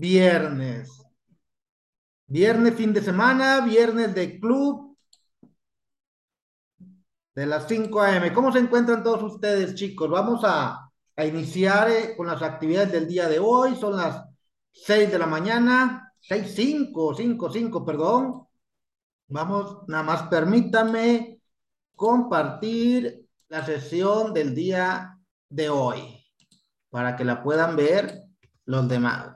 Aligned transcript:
viernes. 0.00 0.90
Viernes, 2.26 2.74
fin 2.74 2.92
de 2.92 3.02
semana, 3.02 3.60
viernes 3.60 4.14
de 4.14 4.40
club 4.40 4.96
de 7.34 7.46
las 7.46 7.68
5 7.68 8.00
a.m. 8.00 8.32
¿Cómo 8.32 8.50
se 8.50 8.60
encuentran 8.60 9.02
todos 9.02 9.22
ustedes, 9.34 9.74
chicos? 9.74 10.08
Vamos 10.08 10.40
a, 10.44 10.90
a 11.16 11.24
iniciar 11.24 11.90
eh, 11.90 12.16
con 12.16 12.28
las 12.28 12.40
actividades 12.42 12.92
del 12.92 13.06
día 13.06 13.28
de 13.28 13.40
hoy. 13.40 13.76
Son 13.76 13.96
las 13.96 14.24
6 14.72 15.12
de 15.12 15.18
la 15.18 15.26
mañana, 15.26 16.14
6, 16.20 16.52
5, 16.54 17.14
5, 17.14 17.50
5, 17.50 17.84
perdón. 17.84 18.46
Vamos, 19.28 19.86
nada 19.86 20.02
más 20.02 20.22
permítame 20.24 21.40
compartir 21.94 23.26
la 23.48 23.66
sesión 23.66 24.32
del 24.32 24.54
día 24.54 25.18
de 25.48 25.68
hoy 25.68 26.24
para 26.88 27.16
que 27.16 27.24
la 27.24 27.42
puedan 27.42 27.76
ver 27.76 28.22
los 28.64 28.88
demás. 28.88 29.34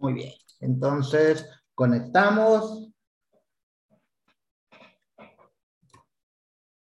Muy 0.00 0.14
bien. 0.14 0.32
Entonces, 0.60 1.46
conectamos. 1.74 2.90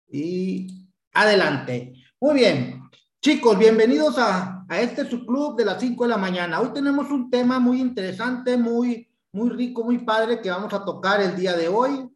Y 0.08 0.88
adelante. 1.12 1.92
Muy 2.18 2.34
bien. 2.34 2.82
Chicos, 3.20 3.58
bienvenidos 3.58 4.16
a, 4.18 4.64
a 4.66 4.80
este 4.80 5.08
subclub 5.08 5.56
de 5.56 5.66
las 5.66 5.78
5 5.80 6.04
de 6.04 6.10
la 6.10 6.16
mañana. 6.16 6.60
Hoy 6.60 6.72
tenemos 6.72 7.10
un 7.10 7.30
tema 7.30 7.58
muy 7.58 7.80
interesante, 7.80 8.56
muy, 8.56 9.08
muy 9.32 9.50
rico, 9.50 9.84
muy 9.84 9.98
padre 9.98 10.40
que 10.40 10.50
vamos 10.50 10.72
a 10.72 10.84
tocar 10.84 11.20
el 11.20 11.36
día 11.36 11.54
de 11.54 11.68
hoy. 11.68 12.08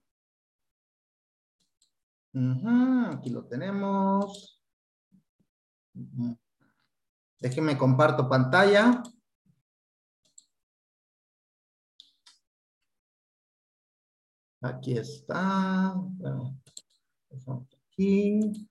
aquí 3.12 3.30
lo 3.30 3.44
tenemos. 3.44 4.62
Déjenme 7.38 7.76
comparto 7.76 8.28
pantalla. 8.28 9.02
Aquí 14.60 14.96
está. 14.96 15.94
aquí. 17.46 18.68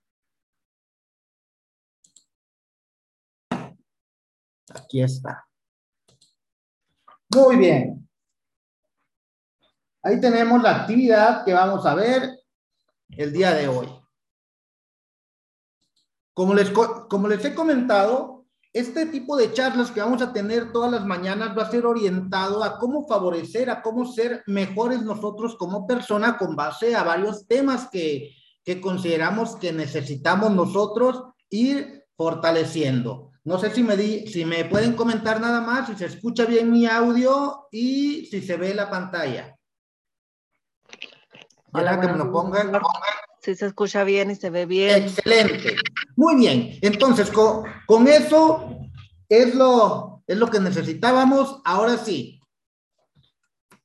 Aquí 4.68 5.02
está. 5.02 5.46
Muy 7.34 7.56
bien. 7.56 8.08
Ahí 10.02 10.20
tenemos 10.20 10.62
la 10.62 10.82
actividad 10.82 11.44
que 11.44 11.52
vamos 11.52 11.84
a 11.86 11.94
ver 11.94 12.40
el 13.10 13.32
día 13.32 13.52
de 13.54 13.68
hoy. 13.68 13.88
Como 16.32 16.54
les, 16.54 16.70
como 16.70 17.28
les 17.28 17.44
he 17.44 17.54
comentado, 17.54 18.35
este 18.76 19.06
tipo 19.06 19.38
de 19.38 19.54
charlas 19.54 19.90
que 19.90 20.00
vamos 20.00 20.20
a 20.20 20.34
tener 20.34 20.70
todas 20.70 20.92
las 20.92 21.06
mañanas 21.06 21.56
va 21.56 21.62
a 21.62 21.70
ser 21.70 21.86
orientado 21.86 22.62
a 22.62 22.78
cómo 22.78 23.06
favorecer, 23.08 23.70
a 23.70 23.80
cómo 23.80 24.04
ser 24.04 24.42
mejores 24.46 25.00
nosotros 25.00 25.56
como 25.56 25.86
persona 25.86 26.36
con 26.36 26.56
base 26.56 26.94
a 26.94 27.02
varios 27.02 27.46
temas 27.46 27.88
que, 27.90 28.34
que 28.62 28.78
consideramos 28.82 29.56
que 29.56 29.72
necesitamos 29.72 30.50
nosotros 30.50 31.22
ir 31.48 32.04
fortaleciendo. 32.18 33.30
No 33.44 33.58
sé 33.58 33.70
si 33.70 33.82
me, 33.82 33.96
di, 33.96 34.26
si 34.26 34.44
me 34.44 34.66
pueden 34.66 34.92
comentar 34.92 35.40
nada 35.40 35.62
más, 35.62 35.88
si 35.88 35.94
se 35.94 36.04
escucha 36.04 36.44
bien 36.44 36.70
mi 36.70 36.84
audio 36.84 37.68
y 37.72 38.26
si 38.26 38.42
se 38.42 38.58
ve 38.58 38.74
la 38.74 38.90
pantalla. 38.90 39.56
Hola, 41.72 41.98
que 41.98 42.08
me 42.08 42.18
lo 42.18 42.30
pongan. 42.30 42.72
Si 43.40 43.54
se 43.54 43.66
escucha 43.66 44.04
bien 44.04 44.32
y 44.32 44.34
se 44.34 44.50
ve 44.50 44.66
bien. 44.66 45.04
Excelente. 45.04 45.76
Muy 46.16 46.36
bien. 46.36 46.78
Entonces, 46.80 47.30
con, 47.30 48.08
eso 48.08 48.78
es 49.28 49.54
lo, 49.54 50.24
es 50.26 50.36
lo 50.36 50.48
que 50.48 50.58
necesitábamos. 50.58 51.60
Ahora 51.64 51.98
sí. 51.98 52.40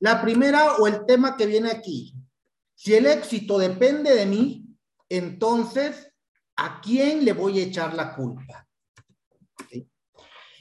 La 0.00 0.20
primera 0.20 0.76
o 0.76 0.86
el 0.86 1.04
tema 1.06 1.36
que 1.36 1.46
viene 1.46 1.70
aquí. 1.70 2.14
Si 2.74 2.94
el 2.94 3.06
éxito 3.06 3.58
depende 3.58 4.14
de 4.14 4.26
mí, 4.26 4.66
entonces, 5.08 6.10
¿a 6.56 6.80
quién 6.80 7.24
le 7.24 7.32
voy 7.32 7.60
a 7.60 7.64
echar 7.64 7.94
la 7.94 8.14
culpa? 8.16 8.66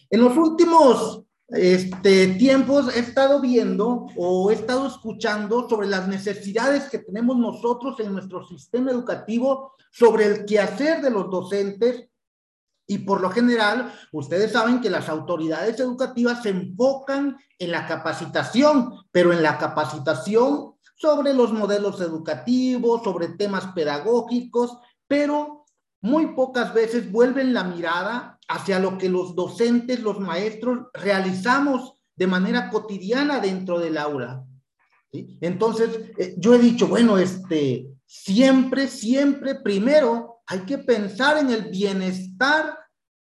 En 0.09 0.19
los 0.19 0.35
últimos 0.35 1.23
este, 1.51 2.27
tiempos 2.35 2.95
he 2.95 2.99
estado 2.99 3.41
viendo 3.41 4.07
o 4.15 4.49
he 4.49 4.53
estado 4.53 4.87
escuchando 4.87 5.67
sobre 5.67 5.87
las 5.87 6.07
necesidades 6.07 6.89
que 6.89 6.99
tenemos 6.99 7.37
nosotros 7.37 7.99
en 7.99 8.13
nuestro 8.13 8.45
sistema 8.47 8.91
educativo, 8.91 9.73
sobre 9.91 10.25
el 10.25 10.45
quehacer 10.45 11.01
de 11.01 11.09
los 11.09 11.29
docentes. 11.29 12.07
Y 12.87 12.99
por 12.99 13.21
lo 13.21 13.29
general, 13.29 13.93
ustedes 14.13 14.53
saben 14.53 14.81
que 14.81 14.89
las 14.89 15.09
autoridades 15.09 15.79
educativas 15.79 16.41
se 16.41 16.49
enfocan 16.49 17.37
en 17.59 17.71
la 17.71 17.85
capacitación, 17.85 18.93
pero 19.11 19.33
en 19.33 19.43
la 19.43 19.57
capacitación 19.57 20.75
sobre 20.95 21.33
los 21.33 21.51
modelos 21.51 21.99
educativos, 21.99 23.03
sobre 23.03 23.29
temas 23.29 23.67
pedagógicos, 23.67 24.77
pero 25.07 25.60
muy 26.01 26.33
pocas 26.33 26.73
veces 26.73 27.11
vuelven 27.11 27.53
la 27.53 27.63
mirada 27.63 28.39
hacia 28.47 28.79
lo 28.79 28.97
que 28.97 29.09
los 29.09 29.35
docentes, 29.35 30.01
los 30.01 30.19
maestros 30.19 30.87
realizamos 30.93 31.93
de 32.15 32.27
manera 32.27 32.69
cotidiana 32.69 33.39
dentro 33.39 33.79
del 33.79 33.97
aula. 33.97 34.43
Entonces, 35.11 35.89
eh, 36.17 36.35
yo 36.37 36.55
he 36.55 36.59
dicho, 36.59 36.87
bueno, 36.87 37.17
este, 37.17 37.87
siempre, 38.05 38.87
siempre, 38.87 39.55
primero 39.55 40.41
hay 40.47 40.59
que 40.61 40.77
pensar 40.77 41.37
en 41.37 41.49
el 41.49 41.69
bienestar 41.69 42.77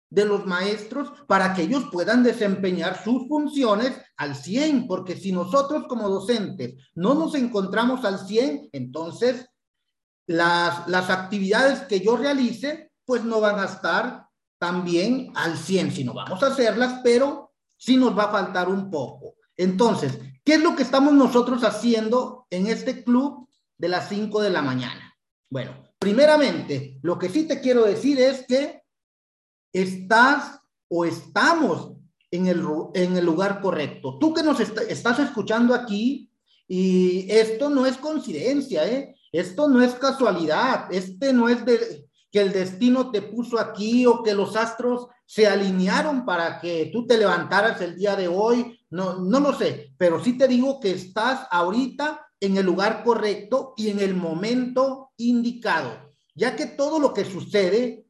de 0.09 0.25
los 0.25 0.45
maestros 0.45 1.11
para 1.27 1.53
que 1.53 1.63
ellos 1.63 1.85
puedan 1.91 2.23
desempeñar 2.23 3.03
sus 3.03 3.27
funciones 3.27 3.93
al 4.15 4.35
100, 4.35 4.87
porque 4.87 5.17
si 5.17 5.31
nosotros 5.31 5.85
como 5.87 6.09
docentes 6.09 6.75
no 6.95 7.13
nos 7.13 7.35
encontramos 7.35 8.05
al 8.05 8.19
100, 8.19 8.69
entonces 8.71 9.49
las, 10.27 10.87
las 10.87 11.09
actividades 11.09 11.81
que 11.81 12.01
yo 12.01 12.17
realice, 12.17 12.91
pues 13.05 13.23
no 13.23 13.39
van 13.39 13.59
a 13.59 13.65
estar 13.65 14.27
también 14.59 15.31
al 15.35 15.57
100, 15.57 15.91
si 15.91 16.03
no 16.03 16.13
vamos 16.13 16.43
a 16.43 16.47
hacerlas, 16.47 16.99
pero 17.03 17.53
sí 17.77 17.97
nos 17.97 18.17
va 18.17 18.23
a 18.23 18.31
faltar 18.31 18.69
un 18.69 18.91
poco. 18.91 19.35
Entonces, 19.55 20.19
¿qué 20.43 20.55
es 20.55 20.61
lo 20.61 20.75
que 20.75 20.83
estamos 20.83 21.13
nosotros 21.13 21.63
haciendo 21.63 22.45
en 22.49 22.67
este 22.67 23.03
club 23.03 23.47
de 23.77 23.89
las 23.89 24.09
5 24.09 24.41
de 24.41 24.49
la 24.49 24.61
mañana? 24.61 25.15
Bueno, 25.49 25.71
primeramente, 25.97 26.99
lo 27.01 27.17
que 27.17 27.29
sí 27.29 27.47
te 27.47 27.61
quiero 27.61 27.85
decir 27.85 28.19
es 28.19 28.45
que 28.45 28.83
estás 29.71 30.59
o 30.89 31.05
estamos 31.05 31.93
en 32.31 32.47
el, 32.47 32.63
en 32.93 33.15
el 33.15 33.25
lugar 33.25 33.61
correcto. 33.61 34.17
Tú 34.19 34.33
que 34.33 34.43
nos 34.43 34.59
estás 34.59 35.19
escuchando 35.19 35.73
aquí, 35.73 36.29
y 36.67 37.31
esto 37.31 37.69
no 37.69 37.85
es 37.85 37.95
coincidencia, 37.97 38.85
¿eh? 38.87 39.15
Esto 39.37 39.67
no 39.67 39.83
es 39.83 39.93
casualidad, 39.93 40.91
este 40.91 41.31
no 41.31 41.47
es 41.47 41.63
de, 41.63 42.09
que 42.31 42.41
el 42.41 42.51
destino 42.51 43.11
te 43.11 43.21
puso 43.21 43.59
aquí 43.59 44.03
o 44.07 44.23
que 44.23 44.33
los 44.33 44.55
astros 44.55 45.07
se 45.27 45.45
alinearon 45.45 46.25
para 46.25 46.59
que 46.59 46.89
tú 46.91 47.05
te 47.05 47.19
levantaras 47.19 47.79
el 47.81 47.95
día 47.95 48.15
de 48.15 48.27
hoy. 48.27 48.79
No, 48.89 49.19
no 49.19 49.39
lo 49.39 49.53
sé, 49.53 49.93
pero 49.95 50.23
sí 50.23 50.39
te 50.39 50.47
digo 50.47 50.79
que 50.79 50.89
estás 50.89 51.47
ahorita 51.51 52.25
en 52.39 52.57
el 52.57 52.65
lugar 52.65 53.03
correcto 53.03 53.75
y 53.77 53.89
en 53.89 53.99
el 53.99 54.15
momento 54.15 55.11
indicado, 55.17 56.15
ya 56.33 56.55
que 56.55 56.65
todo 56.65 56.99
lo 56.99 57.13
que 57.13 57.23
sucede, 57.23 58.07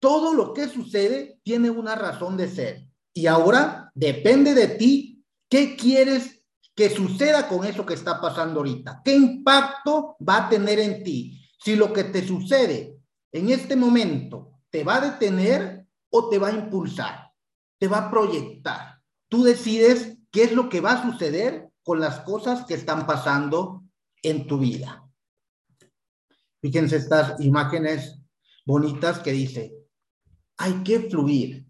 todo 0.00 0.32
lo 0.32 0.54
que 0.54 0.68
sucede 0.68 1.40
tiene 1.42 1.68
una 1.68 1.94
razón 1.94 2.38
de 2.38 2.48
ser. 2.48 2.88
Y 3.12 3.26
ahora 3.26 3.92
depende 3.94 4.54
de 4.54 4.68
ti 4.68 5.22
qué 5.50 5.76
quieres 5.76 6.40
que 6.74 6.90
suceda 6.90 7.48
con 7.48 7.64
eso 7.64 7.86
que 7.86 7.94
está 7.94 8.20
pasando 8.20 8.60
ahorita. 8.60 9.00
¿Qué 9.04 9.14
impacto 9.14 10.16
va 10.26 10.46
a 10.46 10.48
tener 10.48 10.78
en 10.78 11.04
ti? 11.04 11.40
Si 11.58 11.76
lo 11.76 11.92
que 11.92 12.04
te 12.04 12.26
sucede 12.26 12.98
en 13.32 13.50
este 13.50 13.76
momento 13.76 14.60
te 14.70 14.84
va 14.84 14.96
a 14.96 15.10
detener 15.12 15.86
o 16.10 16.28
te 16.28 16.38
va 16.38 16.48
a 16.48 16.52
impulsar, 16.52 17.32
te 17.78 17.88
va 17.88 17.98
a 17.98 18.10
proyectar. 18.10 19.00
Tú 19.28 19.44
decides 19.44 20.18
qué 20.30 20.44
es 20.44 20.52
lo 20.52 20.68
que 20.68 20.80
va 20.80 20.92
a 20.92 21.10
suceder 21.10 21.70
con 21.82 22.00
las 22.00 22.20
cosas 22.20 22.64
que 22.64 22.74
están 22.74 23.06
pasando 23.06 23.84
en 24.22 24.46
tu 24.46 24.58
vida. 24.58 25.04
Fíjense 26.60 26.96
estas 26.96 27.38
imágenes 27.40 28.20
bonitas 28.64 29.18
que 29.18 29.32
dice, 29.32 29.74
hay 30.56 30.82
que 30.82 31.00
fluir. 31.10 31.63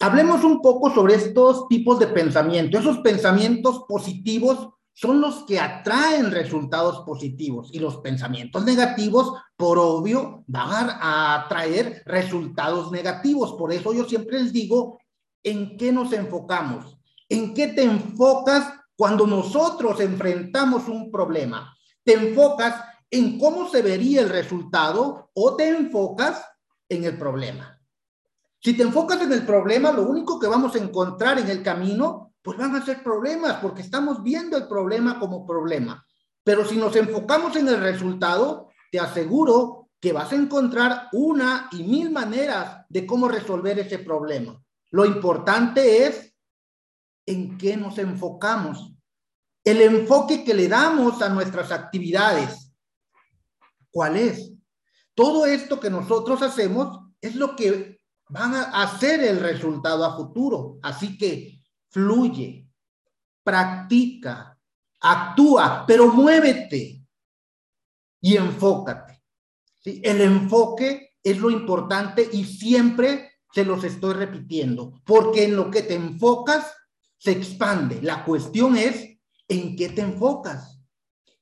Hablemos 0.00 0.44
un 0.44 0.60
poco 0.60 0.90
sobre 0.90 1.14
estos 1.14 1.68
tipos 1.68 1.98
de 1.98 2.08
pensamiento, 2.08 2.78
esos 2.78 2.98
pensamientos 2.98 3.84
positivos 3.88 4.68
son 4.92 5.20
los 5.20 5.44
que 5.44 5.58
atraen 5.58 6.30
resultados 6.30 7.00
positivos 7.04 7.68
y 7.72 7.78
los 7.78 7.98
pensamientos 7.98 8.64
negativos, 8.64 9.32
por 9.56 9.78
obvio, 9.78 10.44
van 10.46 10.90
a 10.90 11.34
atraer 11.34 12.02
resultados 12.06 12.90
negativos. 12.90 13.54
Por 13.54 13.72
eso 13.72 13.92
yo 13.92 14.04
siempre 14.04 14.42
les 14.42 14.52
digo, 14.52 14.98
¿en 15.42 15.76
qué 15.76 15.92
nos 15.92 16.12
enfocamos? 16.12 16.98
¿En 17.28 17.52
qué 17.52 17.68
te 17.68 17.82
enfocas 17.82 18.72
cuando 18.96 19.26
nosotros 19.26 20.00
enfrentamos 20.00 20.88
un 20.88 21.10
problema? 21.10 21.76
¿Te 22.02 22.14
enfocas 22.14 22.82
en 23.10 23.38
cómo 23.38 23.68
se 23.68 23.82
vería 23.82 24.22
el 24.22 24.30
resultado 24.30 25.30
o 25.34 25.56
te 25.56 25.68
enfocas 25.68 26.42
en 26.88 27.04
el 27.04 27.18
problema? 27.18 27.75
Si 28.66 28.74
te 28.74 28.82
enfocas 28.82 29.22
en 29.22 29.32
el 29.32 29.46
problema, 29.46 29.92
lo 29.92 30.02
único 30.02 30.40
que 30.40 30.48
vamos 30.48 30.74
a 30.74 30.78
encontrar 30.78 31.38
en 31.38 31.48
el 31.48 31.62
camino, 31.62 32.32
pues 32.42 32.58
van 32.58 32.74
a 32.74 32.84
ser 32.84 33.00
problemas, 33.00 33.60
porque 33.62 33.80
estamos 33.80 34.24
viendo 34.24 34.56
el 34.56 34.66
problema 34.66 35.20
como 35.20 35.46
problema. 35.46 36.04
Pero 36.42 36.64
si 36.64 36.76
nos 36.76 36.96
enfocamos 36.96 37.54
en 37.54 37.68
el 37.68 37.78
resultado, 37.78 38.70
te 38.90 38.98
aseguro 38.98 39.90
que 40.00 40.12
vas 40.12 40.32
a 40.32 40.34
encontrar 40.34 41.10
una 41.12 41.68
y 41.70 41.84
mil 41.84 42.10
maneras 42.10 42.84
de 42.88 43.06
cómo 43.06 43.28
resolver 43.28 43.78
ese 43.78 44.00
problema. 44.00 44.60
Lo 44.90 45.06
importante 45.06 46.04
es 46.04 46.34
en 47.24 47.56
qué 47.56 47.76
nos 47.76 47.96
enfocamos. 47.98 48.92
El 49.62 49.80
enfoque 49.80 50.42
que 50.42 50.54
le 50.54 50.66
damos 50.66 51.22
a 51.22 51.28
nuestras 51.28 51.70
actividades. 51.70 52.72
¿Cuál 53.92 54.16
es? 54.16 54.50
Todo 55.14 55.46
esto 55.46 55.78
que 55.78 55.88
nosotros 55.88 56.42
hacemos 56.42 56.98
es 57.20 57.36
lo 57.36 57.54
que 57.54 57.95
van 58.28 58.54
a 58.54 58.82
hacer 58.82 59.22
el 59.22 59.40
resultado 59.40 60.04
a 60.04 60.16
futuro. 60.16 60.78
Así 60.82 61.16
que 61.16 61.60
fluye, 61.88 62.68
practica, 63.42 64.58
actúa, 65.00 65.84
pero 65.86 66.08
muévete 66.08 67.02
y 68.20 68.36
enfócate. 68.36 69.22
El 69.84 70.20
enfoque 70.20 71.14
es 71.22 71.38
lo 71.38 71.50
importante 71.50 72.28
y 72.32 72.44
siempre 72.44 73.32
se 73.52 73.64
los 73.64 73.84
estoy 73.84 74.14
repitiendo, 74.14 75.00
porque 75.04 75.44
en 75.44 75.56
lo 75.56 75.70
que 75.70 75.82
te 75.82 75.94
enfocas 75.94 76.72
se 77.18 77.32
expande. 77.32 78.02
La 78.02 78.24
cuestión 78.24 78.76
es 78.76 79.16
en 79.48 79.76
qué 79.76 79.88
te 79.88 80.02
enfocas. 80.02 80.80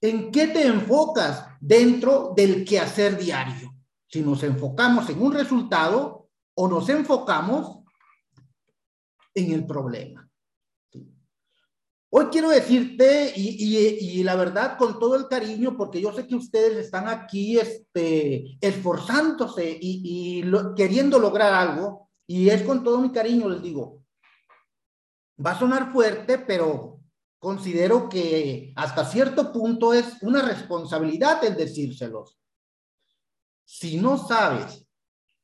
¿En 0.01 0.31
qué 0.31 0.49
te 0.49 0.67
enfocas 0.67 1.47
dentro 1.61 2.35
del 2.37 2.65
quehacer 2.65 3.19
diario? 3.19 3.75
Si 4.07 4.21
nos 4.21 4.43
enfocamos 4.43 5.09
en 5.09 5.23
un 5.23 5.33
resultado, 5.33 6.24
o 6.55 6.69
nos 6.69 6.89
enfocamos 6.89 7.85
en 9.35 9.53
el 9.53 9.67
problema. 9.67 10.29
Hoy 12.17 12.27
quiero 12.27 12.51
decirte, 12.51 13.33
y, 13.35 14.23
la 14.23 14.37
verdad 14.37 14.79
con 14.79 15.01
todo 15.01 15.17
el 15.17 15.27
cariño, 15.27 15.77
porque 15.77 16.01
yo 16.01 16.13
sé 16.13 16.29
que 16.29 16.37
ustedes 16.37 16.77
están 16.77 17.09
aquí 17.09 17.59
este, 17.59 18.57
esforzándose 18.61 19.77
y, 19.81 20.45
queriendo 20.77 21.19
lograr 21.19 21.53
algo, 21.53 22.09
y 22.25 22.51
es 22.51 22.63
con 22.63 22.85
todo 22.85 23.01
mi 23.01 23.11
cariño, 23.11 23.49
les 23.49 23.61
digo, 23.61 24.05
va 25.45 25.51
a 25.51 25.59
sonar 25.59 25.93
fuerte, 25.93 26.39
pero 26.39 27.01
considero 27.41 28.09
que 28.09 28.73
hasta 28.77 29.05
cierto 29.05 29.53
punto 29.53 29.93
es 29.93 30.23
una 30.23 30.41
responsabilidad 30.41 31.43
el 31.45 31.57
decírselos. 31.57 32.39
Si 33.65 33.97
no 33.97 34.19
sabes 34.19 34.87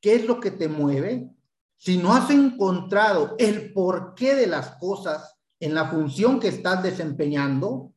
qué 0.01 0.15
es 0.15 0.25
lo 0.25 0.39
que 0.39 0.51
te 0.51 0.67
mueve, 0.67 1.29
si 1.77 1.97
no 1.97 2.13
has 2.13 2.29
encontrado 2.29 3.35
el 3.39 3.73
porqué 3.73 4.35
de 4.35 4.47
las 4.47 4.75
cosas 4.77 5.35
en 5.59 5.73
la 5.73 5.89
función 5.89 6.39
que 6.39 6.47
estás 6.47 6.83
desempeñando, 6.83 7.93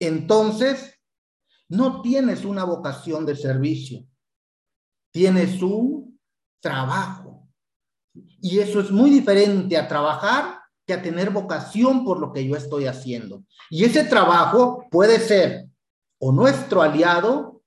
entonces 0.00 0.94
no 1.68 2.02
tienes 2.02 2.44
una 2.44 2.64
vocación 2.64 3.26
de 3.26 3.36
servicio, 3.36 4.06
tienes 5.10 5.60
un 5.62 6.18
trabajo. 6.60 7.48
Y 8.40 8.60
eso 8.60 8.80
es 8.80 8.90
muy 8.90 9.10
diferente 9.10 9.76
a 9.76 9.88
trabajar 9.88 10.60
que 10.86 10.94
a 10.94 11.02
tener 11.02 11.30
vocación 11.30 12.04
por 12.04 12.20
lo 12.20 12.32
que 12.32 12.46
yo 12.46 12.54
estoy 12.54 12.86
haciendo. 12.86 13.44
Y 13.70 13.84
ese 13.84 14.04
trabajo 14.04 14.86
puede 14.90 15.18
ser 15.18 15.68
o 16.18 16.32
nuestro 16.32 16.80
aliado 16.80 17.62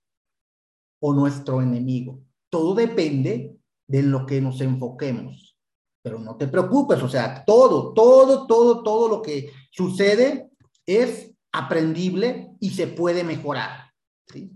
o 0.99 1.13
nuestro 1.13 1.61
enemigo. 1.61 2.23
Todo 2.49 2.73
depende 2.75 3.57
de 3.87 4.03
lo 4.03 4.25
que 4.25 4.41
nos 4.41 4.61
enfoquemos. 4.61 5.57
Pero 6.01 6.19
no 6.19 6.37
te 6.37 6.47
preocupes, 6.47 7.01
o 7.03 7.09
sea, 7.09 7.43
todo, 7.45 7.93
todo, 7.93 8.47
todo, 8.47 8.83
todo 8.83 9.09
lo 9.09 9.21
que 9.21 9.51
sucede 9.71 10.49
es 10.85 11.31
aprendible 11.51 12.51
y 12.59 12.69
se 12.69 12.87
puede 12.87 13.23
mejorar. 13.23 13.91
¿sí? 14.27 14.51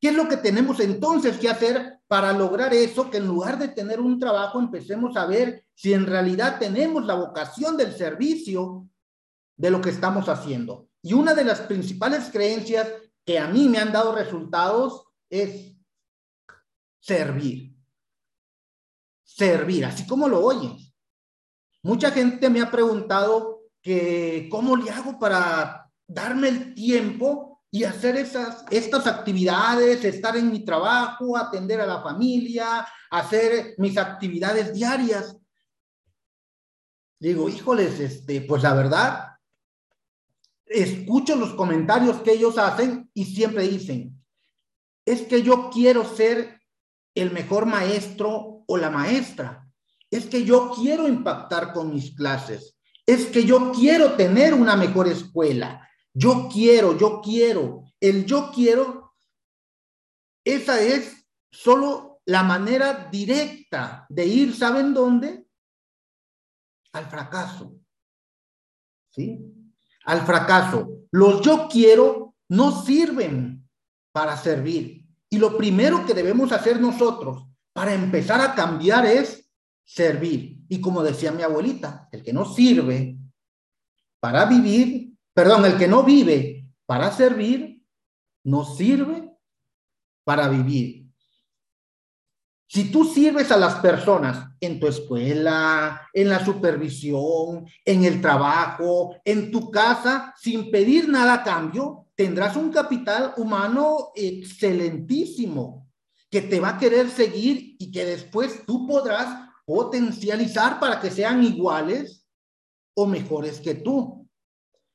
¿Qué 0.00 0.08
es 0.08 0.14
lo 0.14 0.28
que 0.28 0.36
tenemos 0.36 0.78
entonces 0.80 1.38
que 1.38 1.48
hacer 1.48 1.98
para 2.06 2.32
lograr 2.32 2.72
eso? 2.72 3.10
Que 3.10 3.18
en 3.18 3.26
lugar 3.26 3.58
de 3.58 3.68
tener 3.68 4.00
un 4.00 4.18
trabajo 4.20 4.60
empecemos 4.60 5.16
a 5.16 5.26
ver 5.26 5.64
si 5.74 5.92
en 5.92 6.06
realidad 6.06 6.58
tenemos 6.58 7.04
la 7.04 7.14
vocación 7.14 7.76
del 7.76 7.92
servicio 7.92 8.88
de 9.56 9.70
lo 9.70 9.80
que 9.80 9.90
estamos 9.90 10.28
haciendo. 10.28 10.88
Y 11.02 11.14
una 11.14 11.34
de 11.34 11.44
las 11.44 11.60
principales 11.60 12.30
creencias 12.32 12.88
que 13.24 13.38
a 13.38 13.48
mí 13.48 13.68
me 13.68 13.78
han 13.78 13.92
dado 13.92 14.14
resultados 14.14 15.04
es 15.28 15.74
servir. 17.08 17.74
Servir, 19.24 19.86
así 19.86 20.06
como 20.06 20.28
lo 20.28 20.44
oyes. 20.44 20.94
Mucha 21.82 22.10
gente 22.10 22.50
me 22.50 22.60
ha 22.60 22.70
preguntado 22.70 23.62
que 23.80 24.46
cómo 24.50 24.76
le 24.76 24.90
hago 24.90 25.18
para 25.18 25.90
darme 26.06 26.48
el 26.48 26.74
tiempo 26.74 27.62
y 27.70 27.84
hacer 27.84 28.16
esas, 28.16 28.64
estas 28.70 29.06
actividades, 29.06 30.04
estar 30.04 30.36
en 30.36 30.50
mi 30.50 30.64
trabajo, 30.64 31.36
atender 31.36 31.80
a 31.80 31.86
la 31.86 32.02
familia, 32.02 32.86
hacer 33.10 33.74
mis 33.78 33.96
actividades 33.96 34.74
diarias. 34.74 35.36
Digo, 37.20 37.48
híjoles, 37.48 38.00
este, 38.00 38.42
pues 38.42 38.62
la 38.62 38.74
verdad, 38.74 39.28
escucho 40.66 41.36
los 41.36 41.54
comentarios 41.54 42.20
que 42.22 42.32
ellos 42.32 42.58
hacen 42.58 43.10
y 43.14 43.24
siempre 43.24 43.66
dicen, 43.66 44.22
es 45.06 45.22
que 45.22 45.42
yo 45.42 45.70
quiero 45.70 46.04
ser 46.04 46.57
el 47.20 47.32
mejor 47.32 47.66
maestro 47.66 48.64
o 48.66 48.76
la 48.76 48.90
maestra. 48.90 49.66
Es 50.10 50.26
que 50.26 50.44
yo 50.44 50.72
quiero 50.74 51.06
impactar 51.06 51.72
con 51.72 51.92
mis 51.92 52.14
clases. 52.14 52.76
Es 53.06 53.26
que 53.26 53.44
yo 53.44 53.72
quiero 53.72 54.14
tener 54.14 54.54
una 54.54 54.76
mejor 54.76 55.08
escuela. 55.08 55.88
Yo 56.12 56.48
quiero, 56.52 56.96
yo 56.96 57.20
quiero. 57.22 57.84
El 58.00 58.26
yo 58.26 58.50
quiero, 58.54 59.14
esa 60.44 60.80
es 60.80 61.26
solo 61.50 62.20
la 62.24 62.42
manera 62.42 63.08
directa 63.10 64.06
de 64.08 64.26
ir, 64.26 64.54
¿saben 64.54 64.94
dónde? 64.94 65.46
Al 66.92 67.06
fracaso. 67.06 67.74
¿Sí? 69.10 69.40
Al 70.04 70.24
fracaso. 70.24 70.88
Los 71.10 71.42
yo 71.42 71.68
quiero 71.70 72.34
no 72.48 72.82
sirven 72.82 73.68
para 74.12 74.36
servir. 74.36 74.97
Y 75.30 75.38
lo 75.38 75.56
primero 75.56 76.06
que 76.06 76.14
debemos 76.14 76.52
hacer 76.52 76.80
nosotros 76.80 77.46
para 77.72 77.94
empezar 77.94 78.40
a 78.40 78.54
cambiar 78.54 79.06
es 79.06 79.50
servir. 79.84 80.60
Y 80.68 80.80
como 80.80 81.02
decía 81.02 81.32
mi 81.32 81.42
abuelita, 81.42 82.08
el 82.12 82.22
que 82.22 82.32
no 82.32 82.44
sirve 82.44 83.18
para 84.20 84.46
vivir, 84.46 85.14
perdón, 85.32 85.64
el 85.64 85.76
que 85.76 85.88
no 85.88 86.02
vive 86.02 86.66
para 86.86 87.12
servir, 87.12 87.82
no 88.44 88.64
sirve 88.64 89.30
para 90.24 90.48
vivir. 90.48 91.06
Si 92.70 92.90
tú 92.90 93.04
sirves 93.04 93.50
a 93.50 93.56
las 93.56 93.76
personas 93.76 94.50
en 94.60 94.78
tu 94.78 94.88
escuela, 94.88 96.06
en 96.12 96.28
la 96.28 96.44
supervisión, 96.44 97.66
en 97.82 98.04
el 98.04 98.20
trabajo, 98.20 99.16
en 99.24 99.50
tu 99.50 99.70
casa, 99.70 100.34
sin 100.36 100.70
pedir 100.70 101.08
nada 101.08 101.34
a 101.34 101.44
cambio, 101.44 102.07
tendrás 102.18 102.56
un 102.56 102.72
capital 102.72 103.32
humano 103.36 104.10
excelentísimo 104.16 105.88
que 106.28 106.42
te 106.42 106.58
va 106.58 106.70
a 106.70 106.78
querer 106.78 107.08
seguir 107.08 107.76
y 107.78 107.92
que 107.92 108.04
después 108.04 108.66
tú 108.66 108.88
podrás 108.88 109.48
potencializar 109.64 110.80
para 110.80 111.00
que 111.00 111.12
sean 111.12 111.44
iguales 111.44 112.26
o 112.96 113.06
mejores 113.06 113.60
que 113.60 113.76
tú. 113.76 114.28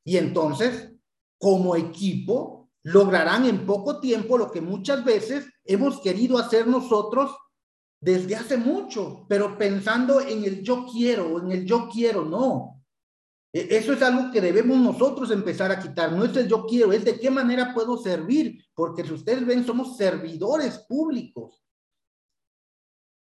Y 0.04 0.18
entonces, 0.18 0.92
como 1.38 1.78
equipo, 1.78 2.70
lograrán 2.84 3.46
en 3.46 3.66
poco 3.66 4.02
tiempo 4.02 4.38
lo 4.38 4.52
que 4.52 4.60
muchas 4.60 5.06
veces 5.06 5.46
hemos 5.64 6.02
querido 6.02 6.38
hacer 6.38 6.68
nosotros 6.68 7.32
desde 8.02 8.36
hace 8.36 8.58
mucho, 8.58 9.26
pero 9.30 9.58
pensando 9.58 10.20
en 10.20 10.44
el 10.44 10.62
yo 10.62 10.86
quiero 10.92 11.36
o 11.36 11.40
en 11.40 11.54
el 11.54 11.66
yo 11.66 11.88
quiero, 11.88 12.26
no. 12.26 12.73
E, 13.54 13.78
eso 13.78 13.94
es 13.94 14.02
algo 14.02 14.32
que 14.32 14.42
debemos 14.42 14.78
nosotros 14.78 15.30
empezar 15.32 15.72
a 15.72 15.80
quitar. 15.80 16.12
No 16.12 16.26
es 16.26 16.36
el 16.36 16.48
yo 16.48 16.66
quiero, 16.66 16.92
es 16.92 17.06
de 17.06 17.20
qué 17.20 17.30
manera 17.30 17.74
puedo 17.74 17.98
servir, 17.98 18.66
porque 18.74 19.06
si 19.06 19.14
ustedes 19.14 19.46
ven, 19.46 19.66
somos 19.66 19.96
servidores 19.96 20.80
públicos. 20.80 21.64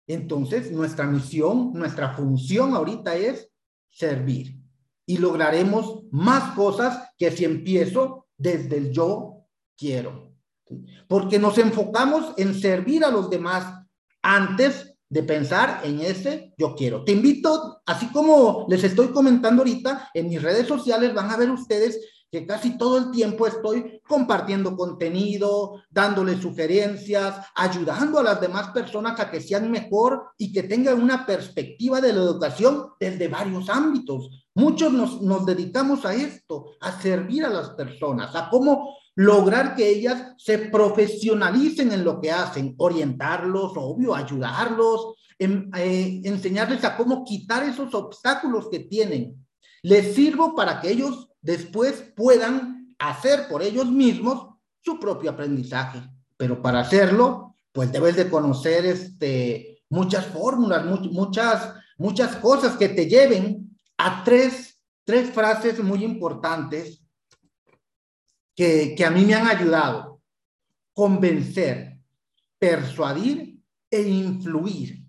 Entonces, 0.06 0.70
nuestra 0.70 1.06
misión, 1.06 1.72
nuestra 1.72 2.14
función 2.14 2.74
ahorita 2.74 3.16
es 3.16 3.50
servir. 3.90 4.60
Y 5.06 5.18
lograremos 5.18 6.04
más 6.10 6.54
cosas 6.54 7.10
que 7.18 7.30
si 7.30 7.44
empiezo 7.44 8.28
desde 8.36 8.76
el 8.76 8.92
yo 8.92 9.46
quiero. 9.76 10.32
Porque 11.08 11.38
nos 11.38 11.58
enfocamos 11.58 12.34
en 12.36 12.54
servir 12.54 13.04
a 13.04 13.10
los 13.10 13.28
demás 13.28 13.84
antes 14.22 14.93
de 15.08 15.22
pensar 15.22 15.80
en 15.84 16.00
ese 16.00 16.52
yo 16.56 16.74
quiero. 16.74 17.04
Te 17.04 17.12
invito, 17.12 17.82
así 17.86 18.06
como 18.08 18.66
les 18.68 18.82
estoy 18.84 19.08
comentando 19.08 19.62
ahorita, 19.62 20.10
en 20.14 20.28
mis 20.28 20.42
redes 20.42 20.66
sociales 20.66 21.14
van 21.14 21.30
a 21.30 21.36
ver 21.36 21.50
ustedes 21.50 22.00
que 22.34 22.48
casi 22.48 22.76
todo 22.76 22.98
el 22.98 23.10
tiempo 23.12 23.46
estoy 23.46 24.00
compartiendo 24.08 24.76
contenido, 24.76 25.84
dándole 25.88 26.36
sugerencias, 26.36 27.36
ayudando 27.54 28.18
a 28.18 28.24
las 28.24 28.40
demás 28.40 28.70
personas 28.70 29.20
a 29.20 29.30
que 29.30 29.40
sean 29.40 29.70
mejor 29.70 30.30
y 30.36 30.52
que 30.52 30.64
tengan 30.64 31.00
una 31.00 31.24
perspectiva 31.24 32.00
de 32.00 32.12
la 32.12 32.22
educación 32.22 32.88
desde 32.98 33.28
varios 33.28 33.70
ámbitos. 33.70 34.48
Muchos 34.52 34.92
nos, 34.92 35.22
nos 35.22 35.46
dedicamos 35.46 36.04
a 36.04 36.12
esto, 36.12 36.72
a 36.80 37.00
servir 37.00 37.44
a 37.44 37.50
las 37.50 37.70
personas, 37.70 38.34
a 38.34 38.50
cómo 38.50 38.96
lograr 39.16 39.74
que 39.76 39.88
ellas 39.88 40.34
se 40.38 40.58
profesionalicen 40.58 41.92
en 41.92 42.04
lo 42.04 42.20
que 42.20 42.32
hacen, 42.32 42.74
orientarlos, 42.78 43.72
obvio, 43.76 44.14
ayudarlos, 44.14 45.14
en, 45.38 45.70
eh, 45.76 46.20
enseñarles 46.24 46.84
a 46.84 46.96
cómo 46.96 47.24
quitar 47.24 47.62
esos 47.64 47.94
obstáculos 47.94 48.68
que 48.70 48.80
tienen. 48.80 49.46
Les 49.82 50.14
sirvo 50.14 50.54
para 50.54 50.80
que 50.80 50.90
ellos 50.90 51.28
después 51.40 52.12
puedan 52.16 52.94
hacer 52.98 53.48
por 53.48 53.62
ellos 53.62 53.86
mismos 53.90 54.48
su 54.80 54.98
propio 54.98 55.30
aprendizaje. 55.30 56.02
Pero 56.36 56.60
para 56.60 56.80
hacerlo, 56.80 57.56
pues 57.72 57.92
debes 57.92 58.16
de 58.16 58.30
conocer 58.30 58.86
este, 58.86 59.82
muchas 59.88 60.26
fórmulas, 60.26 60.84
muchas, 60.84 61.74
muchas 61.98 62.36
cosas 62.36 62.76
que 62.76 62.88
te 62.88 63.06
lleven 63.06 63.78
a 63.98 64.24
tres, 64.24 64.80
tres 65.04 65.30
frases 65.30 65.82
muy 65.82 66.04
importantes 66.04 67.03
que, 68.54 68.96
a 69.04 69.10
mí 69.10 69.24
me 69.24 69.34
han 69.34 69.46
ayudado. 69.46 70.20
Convencer, 70.92 71.98
persuadir 72.58 73.60
e 73.90 74.02
influir 74.02 75.04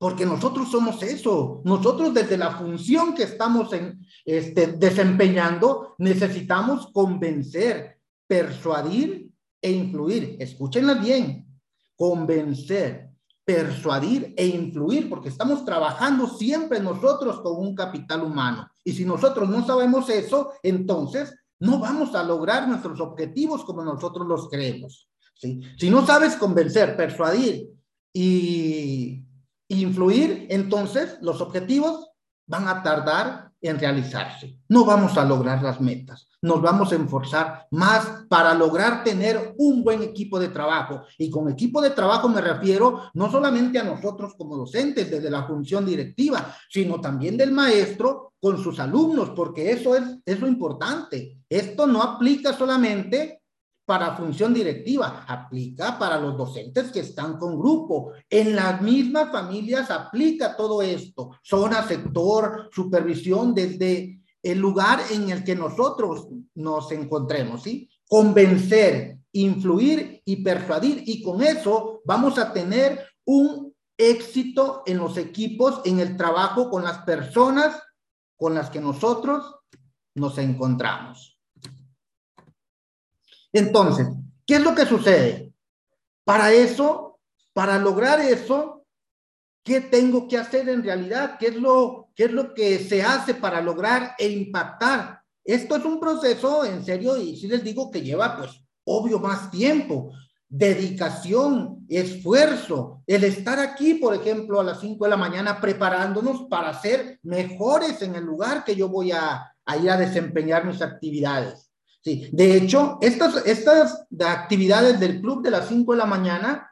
porque 0.00 0.24
nosotros 0.24 0.70
somos 0.70 1.02
eso. 1.02 1.60
Nosotros 1.62 2.14
desde 2.14 2.38
la 2.38 2.52
función 2.52 3.14
que 3.14 3.24
estamos 3.24 3.70
en, 3.74 4.00
este, 4.24 4.68
desempeñando 4.68 5.94
necesitamos 5.98 6.90
convencer, 6.90 7.98
persuadir 8.26 9.30
e 9.60 9.70
influir. 9.70 10.36
Escúchenla 10.40 10.94
bien. 10.94 11.46
Convencer, 11.94 13.10
persuadir 13.44 14.32
e 14.38 14.46
influir, 14.46 15.10
porque 15.10 15.28
estamos 15.28 15.66
trabajando 15.66 16.26
siempre 16.28 16.80
nosotros 16.80 17.42
con 17.42 17.56
un 17.56 17.74
capital 17.74 18.22
humano. 18.22 18.70
Y 18.82 18.92
si 18.92 19.04
nosotros 19.04 19.50
no 19.50 19.66
sabemos 19.66 20.08
eso, 20.08 20.52
entonces 20.62 21.36
no 21.60 21.78
vamos 21.78 22.14
a 22.14 22.24
lograr 22.24 22.66
nuestros 22.66 23.00
objetivos 23.00 23.64
como 23.64 23.84
nosotros 23.84 24.26
los 24.26 24.48
creemos. 24.48 25.08
Si 25.34 25.88
no 25.88 26.04
sabes 26.04 26.36
convencer, 26.36 26.96
persuadir 26.96 27.70
y 28.12 29.24
influir, 29.68 30.46
entonces 30.50 31.18
los 31.22 31.40
objetivos 31.40 32.10
van 32.46 32.68
a 32.68 32.82
tardar 32.82 33.52
en 33.62 33.78
realizarse. 33.78 34.58
No 34.68 34.84
vamos 34.84 35.16
a 35.16 35.24
lograr 35.24 35.62
las 35.62 35.80
metas. 35.80 36.28
Nos 36.42 36.62
vamos 36.62 36.92
a 36.92 36.96
esforzar 36.96 37.66
más 37.70 38.24
para 38.28 38.54
lograr 38.54 39.04
tener 39.04 39.54
un 39.58 39.84
buen 39.84 40.02
equipo 40.02 40.40
de 40.40 40.48
trabajo. 40.48 41.02
Y 41.18 41.30
con 41.30 41.48
equipo 41.50 41.80
de 41.82 41.90
trabajo 41.90 42.28
me 42.28 42.40
refiero 42.40 43.10
no 43.14 43.30
solamente 43.30 43.78
a 43.78 43.84
nosotros 43.84 44.34
como 44.36 44.56
docentes 44.56 45.10
desde 45.10 45.30
la 45.30 45.46
función 45.46 45.84
directiva, 45.84 46.54
sino 46.70 47.00
también 47.00 47.36
del 47.36 47.52
maestro 47.52 48.29
con 48.40 48.62
sus 48.62 48.80
alumnos, 48.80 49.30
porque 49.30 49.70
eso 49.70 49.94
es, 49.94 50.02
es 50.24 50.40
lo 50.40 50.48
importante. 50.48 51.36
Esto 51.48 51.86
no 51.86 52.02
aplica 52.02 52.52
solamente 52.52 53.42
para 53.84 54.16
función 54.16 54.54
directiva, 54.54 55.24
aplica 55.26 55.98
para 55.98 56.18
los 56.18 56.36
docentes 56.36 56.92
que 56.92 57.00
están 57.00 57.38
con 57.38 57.58
grupo. 57.58 58.12
En 58.28 58.54
las 58.54 58.80
mismas 58.80 59.32
familias 59.32 59.90
aplica 59.90 60.56
todo 60.56 60.80
esto, 60.80 61.32
zona, 61.42 61.86
sector, 61.86 62.70
supervisión, 62.72 63.52
desde 63.52 64.22
el 64.42 64.58
lugar 64.58 65.00
en 65.10 65.30
el 65.30 65.44
que 65.44 65.56
nosotros 65.56 66.28
nos 66.54 66.92
encontremos, 66.92 67.64
¿sí? 67.64 67.90
Convencer, 68.08 69.18
influir 69.32 70.22
y 70.24 70.36
persuadir. 70.36 71.02
Y 71.06 71.20
con 71.22 71.42
eso 71.42 72.00
vamos 72.04 72.38
a 72.38 72.52
tener 72.52 73.06
un 73.24 73.74
éxito 73.98 74.82
en 74.86 74.98
los 74.98 75.16
equipos, 75.18 75.80
en 75.84 75.98
el 75.98 76.16
trabajo 76.16 76.70
con 76.70 76.84
las 76.84 76.98
personas 76.98 77.76
con 78.40 78.54
las 78.54 78.70
que 78.70 78.80
nosotros 78.80 79.54
nos 80.14 80.38
encontramos. 80.38 81.38
Entonces, 83.52 84.08
¿qué 84.46 84.54
es 84.54 84.62
lo 84.62 84.74
que 84.74 84.86
sucede? 84.86 85.52
Para 86.24 86.50
eso, 86.50 87.20
para 87.52 87.78
lograr 87.78 88.18
eso, 88.18 88.86
¿qué 89.62 89.82
tengo 89.82 90.26
que 90.26 90.38
hacer 90.38 90.70
en 90.70 90.82
realidad? 90.82 91.36
¿Qué 91.38 91.48
es 91.48 91.56
lo, 91.56 92.08
qué 92.16 92.24
es 92.24 92.32
lo 92.32 92.54
que 92.54 92.78
se 92.78 93.02
hace 93.02 93.34
para 93.34 93.60
lograr 93.60 94.14
e 94.18 94.30
impactar? 94.30 95.20
Esto 95.44 95.76
es 95.76 95.84
un 95.84 96.00
proceso, 96.00 96.64
en 96.64 96.82
serio, 96.82 97.18
y 97.18 97.36
si 97.36 97.46
les 97.46 97.62
digo 97.62 97.90
que 97.90 98.00
lleva, 98.00 98.38
pues, 98.38 98.52
obvio, 98.84 99.18
más 99.18 99.50
tiempo, 99.50 100.14
dedicación, 100.50 101.86
esfuerzo, 101.88 103.02
el 103.06 103.22
estar 103.22 103.60
aquí, 103.60 103.94
por 103.94 104.14
ejemplo, 104.14 104.58
a 104.58 104.64
las 104.64 104.80
5 104.80 105.04
de 105.04 105.10
la 105.10 105.16
mañana 105.16 105.60
preparándonos 105.60 106.48
para 106.50 106.74
ser 106.78 107.20
mejores 107.22 108.02
en 108.02 108.16
el 108.16 108.24
lugar 108.24 108.64
que 108.64 108.74
yo 108.74 108.88
voy 108.88 109.12
a, 109.12 109.54
ir 109.80 109.88
a 109.88 109.96
desempeñar 109.96 110.66
mis 110.66 110.82
actividades. 110.82 111.70
Sí, 112.02 112.28
de 112.32 112.56
hecho, 112.56 112.98
estas, 113.00 113.46
estas 113.46 114.06
actividades 114.18 114.98
del 114.98 115.20
club 115.20 115.42
de 115.42 115.52
las 115.52 115.68
5 115.68 115.92
de 115.92 115.98
la 115.98 116.06
mañana 116.06 116.66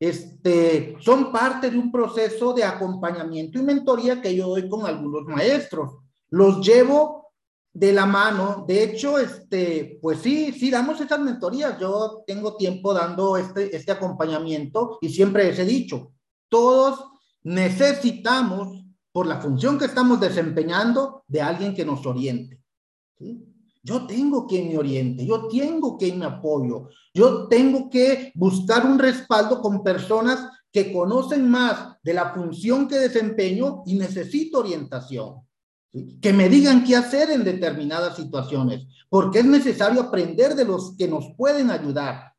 este, 0.00 0.96
son 1.00 1.30
parte 1.30 1.70
de 1.70 1.76
un 1.76 1.92
proceso 1.92 2.54
de 2.54 2.64
acompañamiento 2.64 3.58
y 3.58 3.62
mentoría 3.62 4.22
que 4.22 4.34
yo 4.34 4.48
doy 4.48 4.68
con 4.70 4.86
algunos 4.86 5.24
maestros. 5.24 5.98
Los 6.30 6.66
llevo 6.66 7.17
de 7.78 7.92
la 7.92 8.06
mano. 8.06 8.64
De 8.66 8.82
hecho, 8.82 9.18
este, 9.18 9.98
pues 10.02 10.18
sí, 10.18 10.52
sí, 10.52 10.68
damos 10.68 11.00
esas 11.00 11.20
mentorías. 11.20 11.78
Yo 11.78 12.24
tengo 12.26 12.56
tiempo 12.56 12.92
dando 12.92 13.36
este, 13.36 13.74
este 13.74 13.92
acompañamiento 13.92 14.98
y 15.00 15.08
siempre 15.08 15.44
les 15.44 15.58
he 15.60 15.64
dicho, 15.64 16.12
todos 16.48 17.04
necesitamos, 17.42 18.84
por 19.12 19.26
la 19.26 19.40
función 19.40 19.78
que 19.78 19.86
estamos 19.86 20.20
desempeñando, 20.20 21.24
de 21.26 21.40
alguien 21.40 21.74
que 21.74 21.84
nos 21.84 22.04
oriente. 22.04 22.60
Yo 23.82 24.06
tengo 24.06 24.46
quien 24.46 24.68
me 24.68 24.78
oriente, 24.78 25.24
yo 25.24 25.48
tengo 25.48 25.96
quien 25.96 26.18
me 26.18 26.26
apoyo, 26.26 26.88
yo 27.14 27.48
tengo 27.48 27.88
que 27.88 28.32
buscar 28.34 28.86
un 28.86 28.98
respaldo 28.98 29.60
con 29.60 29.82
personas 29.82 30.48
que 30.70 30.92
conocen 30.92 31.48
más 31.48 31.96
de 32.02 32.12
la 32.12 32.34
función 32.34 32.86
que 32.86 32.96
desempeño 32.96 33.82
y 33.86 33.94
necesito 33.94 34.58
orientación. 34.58 35.47
Que 36.20 36.32
me 36.32 36.48
digan 36.48 36.84
qué 36.84 36.96
hacer 36.96 37.30
en 37.30 37.44
determinadas 37.44 38.16
situaciones, 38.16 38.86
porque 39.08 39.40
es 39.40 39.44
necesario 39.44 40.02
aprender 40.02 40.54
de 40.54 40.64
los 40.64 40.96
que 40.96 41.08
nos 41.08 41.32
pueden 41.36 41.70
ayudar. 41.70 42.34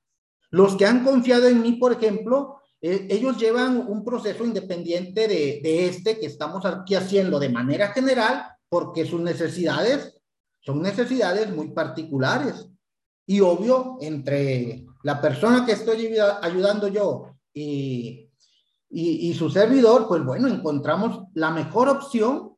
Los 0.51 0.75
que 0.75 0.85
han 0.85 1.03
confiado 1.03 1.47
en 1.47 1.61
mí, 1.61 1.73
por 1.73 1.93
ejemplo, 1.93 2.59
eh, 2.81 3.07
ellos 3.09 3.37
llevan 3.37 3.77
un 3.77 4.03
proceso 4.05 4.45
independiente 4.45 5.27
de, 5.27 5.85
este 5.87 6.17
que 6.19 6.27
estamos 6.27 6.65
aquí 6.65 6.95
haciendo 6.95 7.39
de 7.39 7.49
manera 7.49 7.89
general, 7.89 8.43
porque 8.69 9.05
sus 9.05 9.21
necesidades 9.21 10.21
son 10.61 10.81
necesidades 10.81 11.53
muy 11.53 11.71
particulares. 11.71 12.67
Y 13.25 13.41
obvio, 13.41 13.97
entre 14.01 14.85
la 15.03 15.21
persona 15.21 15.65
que 15.65 15.73
estoy 15.73 16.15
ayudando 16.41 16.87
yo 16.87 17.35
y, 17.53 18.29
y, 18.89 19.33
su 19.35 19.49
servidor, 19.49 20.07
pues 20.07 20.23
bueno, 20.23 20.47
encontramos 20.47 21.27
la 21.35 21.51
mejor 21.51 21.89
opción 21.89 22.55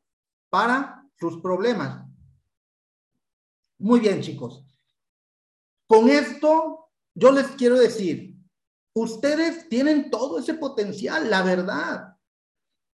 para 0.52 1.08
sus 1.18 1.40
problemas. 1.40 2.06
Muy 3.78 4.00
bien, 4.00 4.20
chicos. 4.20 4.62
Con 5.86 6.10
esto, 6.10 6.90
yo 7.14 7.32
les 7.32 7.46
quiero 7.52 7.78
decir, 7.78 8.36
ustedes 8.94 9.66
tienen 9.70 10.10
todo 10.10 10.38
ese 10.38 10.52
potencial, 10.52 11.30
la 11.30 11.42
verdad. 11.42 12.18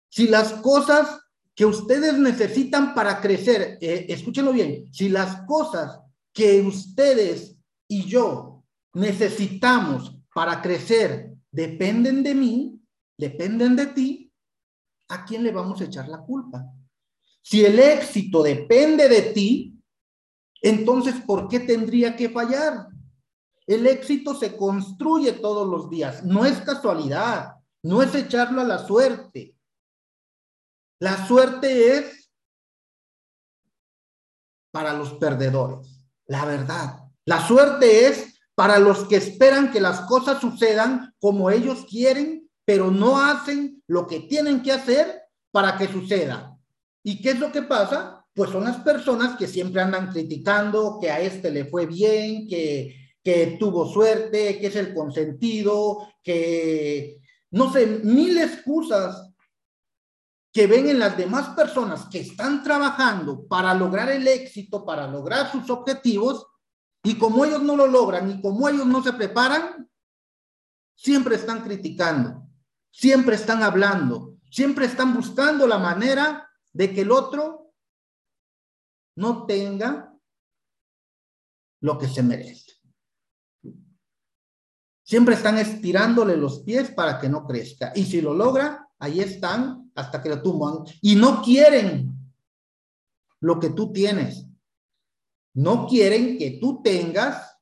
Si 0.08 0.28
las 0.28 0.52
cosas 0.52 1.20
que 1.52 1.66
ustedes 1.66 2.16
necesitan 2.16 2.94
para 2.94 3.20
crecer, 3.20 3.76
eh, 3.80 4.06
escúchenlo 4.08 4.52
bien, 4.52 4.86
si 4.92 5.08
las 5.08 5.44
cosas 5.44 6.00
que 6.32 6.60
ustedes 6.60 7.56
y 7.88 8.04
yo 8.04 8.62
necesitamos 8.94 10.16
para 10.32 10.62
crecer 10.62 11.34
dependen 11.50 12.22
de 12.22 12.34
mí, 12.36 12.80
dependen 13.16 13.74
de 13.74 13.86
ti, 13.86 14.32
¿a 15.08 15.24
quién 15.24 15.42
le 15.42 15.50
vamos 15.50 15.80
a 15.80 15.86
echar 15.86 16.06
la 16.06 16.18
culpa? 16.18 16.64
Si 17.48 17.64
el 17.64 17.78
éxito 17.78 18.42
depende 18.42 19.08
de 19.08 19.22
ti, 19.32 19.74
entonces, 20.60 21.14
¿por 21.26 21.48
qué 21.48 21.60
tendría 21.60 22.14
que 22.14 22.28
fallar? 22.28 22.88
El 23.66 23.86
éxito 23.86 24.34
se 24.34 24.54
construye 24.54 25.32
todos 25.32 25.66
los 25.66 25.88
días, 25.88 26.22
no 26.24 26.44
es 26.44 26.60
casualidad, 26.60 27.54
no 27.82 28.02
es 28.02 28.14
echarlo 28.14 28.60
a 28.60 28.64
la 28.64 28.86
suerte, 28.86 29.56
la 31.00 31.26
suerte 31.26 31.96
es 31.96 32.30
para 34.70 34.92
los 34.92 35.14
perdedores, 35.14 36.06
la 36.26 36.44
verdad. 36.44 36.98
La 37.24 37.40
suerte 37.48 38.08
es 38.08 38.38
para 38.54 38.78
los 38.78 39.08
que 39.08 39.16
esperan 39.16 39.72
que 39.72 39.80
las 39.80 40.02
cosas 40.02 40.38
sucedan 40.38 41.14
como 41.18 41.48
ellos 41.48 41.86
quieren, 41.88 42.46
pero 42.66 42.90
no 42.90 43.18
hacen 43.18 43.82
lo 43.86 44.06
que 44.06 44.20
tienen 44.20 44.62
que 44.62 44.72
hacer 44.72 45.22
para 45.50 45.78
que 45.78 45.88
suceda. 45.88 46.57
¿Y 47.08 47.22
qué 47.22 47.30
es 47.30 47.38
lo 47.38 47.50
que 47.50 47.62
pasa? 47.62 48.18
pues 48.38 48.50
son 48.50 48.62
las 48.62 48.76
personas 48.76 49.36
que 49.36 49.48
siempre 49.48 49.82
andan 49.82 50.12
criticando 50.12 50.98
que 51.00 51.10
a 51.10 51.20
este 51.20 51.50
le 51.50 51.64
fue 51.64 51.86
bien, 51.86 52.46
que, 52.46 53.16
que 53.20 53.56
tuvo 53.58 53.92
suerte, 53.92 54.60
que 54.60 54.68
es 54.68 54.76
el 54.76 54.94
consentido, 54.94 56.06
que 56.22 57.20
no 57.50 57.72
sé, 57.72 57.84
mil 58.04 58.38
excusas 58.38 59.34
que 60.52 60.68
ven 60.68 60.88
en 60.88 61.00
las 61.00 61.16
demás 61.16 61.48
personas 61.56 62.06
que 62.08 62.20
están 62.20 62.62
trabajando 62.62 63.44
para 63.48 63.74
lograr 63.74 64.08
el 64.08 64.28
éxito, 64.28 64.84
para 64.84 65.08
lograr 65.08 65.50
sus 65.50 65.68
objetivos, 65.68 66.46
y 67.02 67.16
como 67.16 67.44
ellos 67.44 67.64
no 67.64 67.74
lo 67.74 67.88
logran 67.88 68.30
y 68.30 68.40
como 68.40 68.68
ellos 68.68 68.86
no 68.86 69.02
se 69.02 69.14
preparan, 69.14 69.90
siempre 70.94 71.34
están 71.34 71.62
criticando, 71.62 72.46
siempre 72.92 73.34
están 73.34 73.64
hablando, 73.64 74.36
siempre 74.48 74.86
están 74.86 75.12
buscando 75.12 75.66
la 75.66 75.78
manera 75.78 76.47
de 76.78 76.94
que 76.94 77.00
el 77.00 77.10
otro 77.10 77.72
no 79.16 79.46
tenga 79.46 80.16
lo 81.80 81.98
que 81.98 82.06
se 82.06 82.22
merece. 82.22 82.72
Siempre 85.02 85.34
están 85.34 85.58
estirándole 85.58 86.36
los 86.36 86.60
pies 86.60 86.92
para 86.92 87.18
que 87.18 87.28
no 87.28 87.44
crezca. 87.44 87.92
Y 87.96 88.04
si 88.04 88.20
lo 88.20 88.32
logra, 88.32 88.88
ahí 89.00 89.18
están 89.18 89.90
hasta 89.96 90.22
que 90.22 90.28
lo 90.28 90.40
tumban. 90.40 90.84
Y 91.00 91.16
no 91.16 91.42
quieren 91.42 92.16
lo 93.40 93.58
que 93.58 93.70
tú 93.70 93.92
tienes. 93.92 94.46
No 95.54 95.88
quieren 95.88 96.38
que 96.38 96.58
tú 96.60 96.80
tengas 96.80 97.58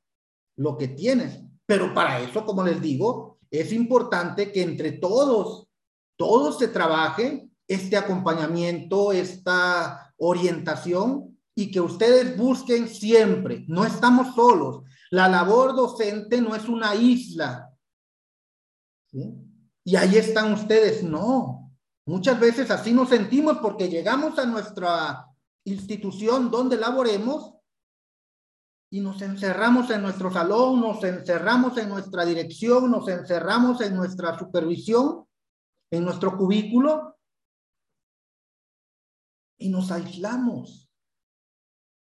lo 0.56 0.76
que 0.76 0.88
tienes. 0.88 1.40
Pero 1.64 1.94
para 1.94 2.20
eso, 2.20 2.44
como 2.44 2.62
les 2.62 2.82
digo, 2.82 3.38
es 3.50 3.73
importante 3.73 4.52
que 4.52 4.61
entre 4.61 4.92
todos, 4.92 5.70
todos 6.18 6.58
se 6.58 6.68
trabaje 6.68 7.49
este 7.68 7.96
acompañamiento, 7.96 9.12
esta 9.12 10.14
orientación 10.18 11.38
y 11.54 11.70
que 11.70 11.80
ustedes 11.80 12.37
busquen 12.37 12.88
siempre. 12.88 13.64
No 13.68 13.85
estamos 13.85 14.35
solos. 14.35 14.85
La 15.11 15.28
labor 15.28 15.75
docente 15.75 16.40
no 16.40 16.54
es 16.54 16.68
una 16.68 16.94
isla. 16.94 17.70
Y 19.85 19.96
ahí 19.96 20.16
están 20.16 20.52
ustedes. 20.52 21.02
No. 21.02 21.73
Muchas 22.04 22.38
veces 22.38 22.70
así 22.70 22.92
nos 22.92 23.08
sentimos 23.08 23.58
porque 23.58 23.88
llegamos 23.88 24.38
a 24.38 24.46
nuestra 24.46 25.26
institución 25.64 26.50
donde 26.50 26.76
laboremos 26.76 27.54
y 28.90 29.00
nos 29.00 29.20
encerramos 29.20 29.90
en 29.90 30.02
nuestro 30.02 30.32
salón, 30.32 30.80
nos 30.80 31.02
encerramos 31.02 31.76
en 31.78 31.88
nuestra 31.88 32.25
dirección, 32.25 32.88
nos 32.88 33.08
encerramos 33.08 33.80
en 33.80 33.96
nuestra 33.96 34.38
supervisión, 34.38 35.26
en 35.90 36.04
nuestro 36.04 36.37
cubículo 36.37 37.15
y 39.58 39.68
nos 39.68 39.90
aislamos. 39.90 40.90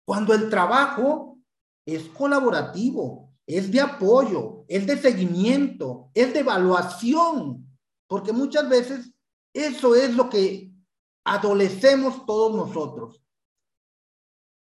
Cuando 0.04 0.35
el 0.35 0.50
trabajo 0.50 1.38
es 1.87 2.09
colaborativo, 2.09 3.32
es 3.47 3.70
de 3.70 3.80
apoyo, 3.80 4.64
es 4.68 4.87
de 4.87 4.97
seguimiento, 4.97 6.11
es 6.14 6.32
de 6.32 6.40
evaluación, 6.40 7.66
porque 8.06 8.32
muchas 8.32 8.68
veces 8.68 9.12
eso 9.52 9.94
es 9.94 10.14
lo 10.14 10.28
que 10.28 10.73
adolecemos 11.25 12.25
todos 12.26 12.54
nosotros. 12.54 13.23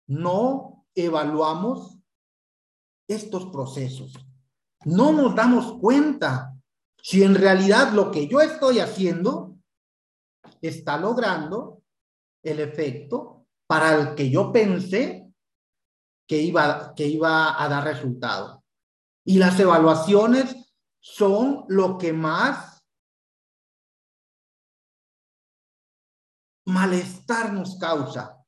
No 0.07 0.87
evaluamos 0.95 1.99
estos 3.09 3.47
procesos. 3.47 4.13
No 4.85 5.13
nos 5.13 5.35
damos 5.35 5.79
cuenta 5.79 6.55
si 7.03 7.23
en 7.23 7.35
realidad 7.35 7.93
lo 7.93 8.11
que 8.11 8.27
yo 8.29 8.41
estoy 8.41 8.81
haciendo 8.81 9.57
está 10.61 10.99
logrando 10.99 11.80
el 12.43 12.61
efecto 12.61 13.47
para 13.67 13.95
el 13.95 14.15
que 14.15 14.31
yo 14.31 14.53
pensé 14.53 15.33
que 16.27 16.39
iba, 16.39 16.95
que 16.95 17.07
iba 17.07 17.63
a 17.63 17.69
dar 17.69 17.85
resultado. 17.85 18.65
Y 19.25 19.39
las 19.39 19.59
evaluaciones 19.61 20.75
son 21.01 21.65
lo 21.69 21.99
que 21.99 22.13
más 22.13 22.79
malestar 26.67 27.53
nos 27.53 27.77
causa. 27.79 28.45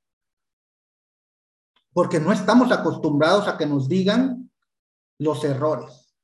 Porque 1.92 2.20
no 2.20 2.32
estamos 2.32 2.72
acostumbrados 2.72 3.48
a 3.48 3.58
que 3.58 3.66
nos 3.66 3.88
digan 3.88 4.50
los 5.18 5.44
errores. 5.44 6.14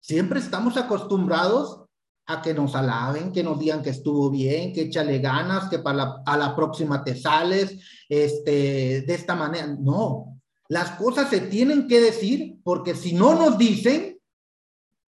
Siempre 0.00 0.38
estamos 0.38 0.76
acostumbrados 0.76 1.83
a 2.26 2.40
que 2.40 2.54
nos 2.54 2.74
alaben, 2.74 3.32
que 3.32 3.42
nos 3.42 3.58
digan 3.58 3.82
que 3.82 3.90
estuvo 3.90 4.30
bien, 4.30 4.72
que 4.72 4.82
échale 4.82 5.18
ganas, 5.18 5.68
que 5.68 5.78
para 5.78 5.96
la, 5.96 6.22
a 6.24 6.36
la 6.36 6.56
próxima 6.56 7.04
te 7.04 7.16
sales, 7.16 7.78
este, 8.08 9.02
de 9.02 9.14
esta 9.14 9.34
manera. 9.34 9.66
No, 9.66 10.40
las 10.68 10.92
cosas 10.92 11.28
se 11.28 11.40
tienen 11.40 11.86
que 11.86 12.00
decir 12.00 12.58
porque 12.62 12.94
si 12.94 13.12
no 13.12 13.34
nos 13.34 13.58
dicen, 13.58 14.18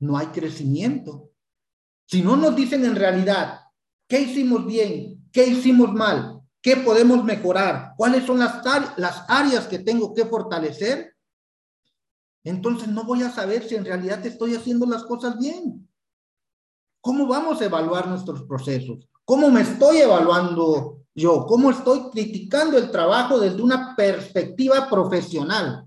no 0.01 0.19
hay 0.19 0.27
crecimiento. 0.27 1.31
Si 2.07 2.23
no 2.23 2.37
nos 2.37 2.55
dicen 2.55 2.85
en 2.85 2.95
realidad 2.95 3.61
qué 4.07 4.21
hicimos 4.21 4.67
bien, 4.67 5.29
qué 5.33 5.47
hicimos 5.47 5.93
mal, 5.93 6.41
qué 6.61 6.77
podemos 6.77 7.25
mejorar, 7.25 7.95
cuáles 7.97 8.25
son 8.25 8.39
las, 8.39 8.63
las 8.97 9.25
áreas 9.29 9.67
que 9.67 9.79
tengo 9.79 10.15
que 10.15 10.27
fortalecer, 10.27 11.17
entonces 12.45 12.89
no 12.89 13.05
voy 13.05 13.23
a 13.23 13.33
saber 13.33 13.67
si 13.69 13.75
en 13.75 13.85
realidad 13.85 14.25
estoy 14.25 14.55
haciendo 14.55 14.87
las 14.87 15.03
cosas 15.05 15.37
bien. 15.39 15.86
¿Cómo 17.07 17.29
vamos 17.29 17.61
a 17.61 17.67
evaluar 17.67 18.09
nuestros 18.09 18.43
procesos? 18.43 19.09
¿Cómo 19.25 19.49
me 19.49 19.61
estoy 19.61 19.99
evaluando 19.99 21.05
yo? 21.15 21.47
¿Cómo 21.47 21.71
estoy 21.71 22.11
criticando 22.11 22.77
el 22.77 22.91
trabajo 22.91 23.39
desde 23.39 23.63
una 23.63 23.95
perspectiva 23.95 24.91
profesional? 24.91 25.85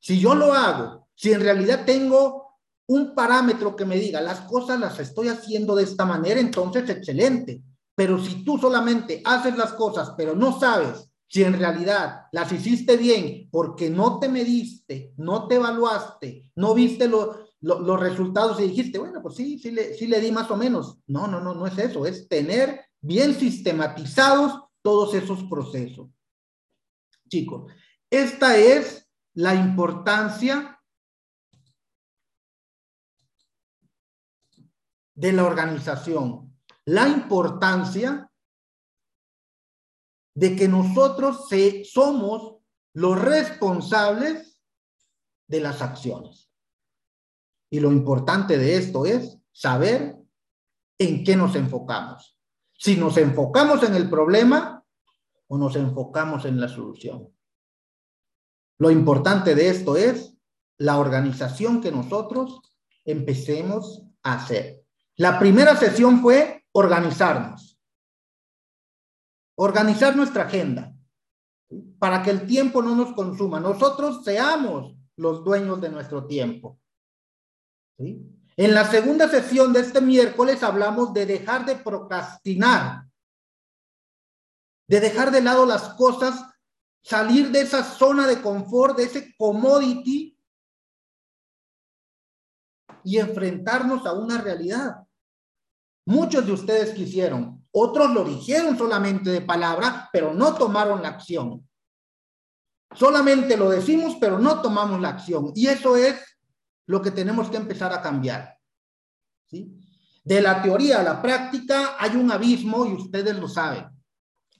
Si 0.00 0.18
yo 0.18 0.34
lo 0.34 0.54
hago, 0.54 1.06
si 1.14 1.30
en 1.30 1.42
realidad 1.42 1.84
tengo 1.84 2.56
un 2.86 3.14
parámetro 3.14 3.76
que 3.76 3.84
me 3.84 3.96
diga 3.96 4.22
las 4.22 4.40
cosas 4.40 4.80
las 4.80 4.98
estoy 4.98 5.28
haciendo 5.28 5.76
de 5.76 5.82
esta 5.82 6.06
manera, 6.06 6.40
entonces 6.40 6.88
excelente. 6.88 7.62
Pero 7.94 8.18
si 8.18 8.46
tú 8.46 8.56
solamente 8.56 9.20
haces 9.26 9.58
las 9.58 9.74
cosas, 9.74 10.14
pero 10.16 10.34
no 10.34 10.58
sabes 10.58 11.06
si 11.28 11.44
en 11.44 11.58
realidad 11.58 12.22
las 12.32 12.50
hiciste 12.50 12.96
bien 12.96 13.46
porque 13.52 13.90
no 13.90 14.18
te 14.18 14.30
mediste, 14.30 15.12
no 15.18 15.46
te 15.48 15.56
evaluaste, 15.56 16.50
no 16.54 16.72
viste 16.72 17.06
lo, 17.06 17.49
los 17.60 18.00
resultados 18.00 18.58
y 18.60 18.68
dijiste, 18.68 18.98
bueno, 18.98 19.20
pues 19.20 19.36
sí, 19.36 19.58
sí 19.58 19.70
le, 19.70 19.94
sí 19.94 20.06
le 20.06 20.20
di 20.20 20.32
más 20.32 20.50
o 20.50 20.56
menos. 20.56 20.98
No, 21.06 21.26
no, 21.26 21.40
no, 21.40 21.54
no 21.54 21.66
es 21.66 21.76
eso, 21.78 22.06
es 22.06 22.28
tener 22.28 22.86
bien 23.00 23.34
sistematizados 23.34 24.62
todos 24.82 25.14
esos 25.14 25.44
procesos. 25.44 26.08
Chicos, 27.28 27.70
esta 28.10 28.56
es 28.56 29.08
la 29.34 29.54
importancia 29.54 30.80
de 35.14 35.32
la 35.32 35.44
organización, 35.44 36.58
la 36.86 37.08
importancia 37.08 38.30
de 40.34 40.56
que 40.56 40.66
nosotros 40.66 41.46
somos 41.92 42.56
los 42.94 43.20
responsables 43.20 44.60
de 45.46 45.60
las 45.60 45.82
acciones. 45.82 46.49
Y 47.70 47.80
lo 47.80 47.92
importante 47.92 48.58
de 48.58 48.76
esto 48.76 49.06
es 49.06 49.38
saber 49.52 50.16
en 50.98 51.24
qué 51.24 51.36
nos 51.36 51.54
enfocamos. 51.54 52.36
Si 52.74 52.96
nos 52.96 53.16
enfocamos 53.16 53.82
en 53.84 53.94
el 53.94 54.10
problema 54.10 54.84
o 55.46 55.56
nos 55.56 55.76
enfocamos 55.76 56.44
en 56.44 56.60
la 56.60 56.68
solución. 56.68 57.28
Lo 58.78 58.90
importante 58.90 59.54
de 59.54 59.68
esto 59.68 59.96
es 59.96 60.34
la 60.78 60.98
organización 60.98 61.80
que 61.80 61.92
nosotros 61.92 62.60
empecemos 63.04 64.02
a 64.22 64.34
hacer. 64.34 64.84
La 65.16 65.38
primera 65.38 65.76
sesión 65.76 66.22
fue 66.22 66.64
organizarnos. 66.72 67.78
Organizar 69.56 70.16
nuestra 70.16 70.44
agenda 70.44 70.94
para 71.98 72.22
que 72.22 72.30
el 72.30 72.46
tiempo 72.46 72.82
no 72.82 72.94
nos 72.94 73.12
consuma. 73.12 73.60
Nosotros 73.60 74.24
seamos 74.24 74.96
los 75.16 75.44
dueños 75.44 75.80
de 75.80 75.90
nuestro 75.90 76.26
tiempo. 76.26 76.80
En 78.00 78.74
la 78.74 78.90
segunda 78.90 79.28
sesión 79.28 79.72
de 79.72 79.80
este 79.80 80.00
miércoles 80.00 80.62
hablamos 80.62 81.12
de 81.12 81.26
dejar 81.26 81.66
de 81.66 81.76
procrastinar, 81.76 83.04
de 84.88 85.00
dejar 85.00 85.30
de 85.30 85.42
lado 85.42 85.66
las 85.66 85.94
cosas, 85.94 86.44
salir 87.02 87.50
de 87.50 87.60
esa 87.60 87.84
zona 87.84 88.26
de 88.26 88.40
confort, 88.40 88.96
de 88.96 89.04
ese 89.04 89.34
commodity 89.36 90.36
y 93.04 93.18
enfrentarnos 93.18 94.06
a 94.06 94.12
una 94.12 94.40
realidad. 94.40 95.06
Muchos 96.06 96.46
de 96.46 96.52
ustedes 96.52 96.94
quisieron, 96.94 97.66
otros 97.72 98.10
lo 98.10 98.24
dijeron 98.24 98.76
solamente 98.76 99.30
de 99.30 99.42
palabra, 99.42 100.08
pero 100.12 100.34
no 100.34 100.54
tomaron 100.54 101.02
la 101.02 101.08
acción. 101.08 101.66
Solamente 102.94 103.56
lo 103.56 103.70
decimos, 103.70 104.16
pero 104.20 104.38
no 104.38 104.60
tomamos 104.60 105.00
la 105.00 105.10
acción. 105.10 105.52
Y 105.54 105.68
eso 105.68 105.96
es 105.96 106.29
lo 106.90 107.00
que 107.00 107.12
tenemos 107.12 107.48
que 107.48 107.56
empezar 107.56 107.92
a 107.92 108.02
cambiar. 108.02 108.58
¿sí? 109.46 109.80
De 110.24 110.40
la 110.40 110.60
teoría 110.60 110.98
a 110.98 111.04
la 111.04 111.22
práctica 111.22 111.94
hay 111.96 112.16
un 112.16 112.32
abismo 112.32 112.84
y 112.84 112.94
ustedes 112.94 113.36
lo 113.36 113.46
saben. 113.46 113.86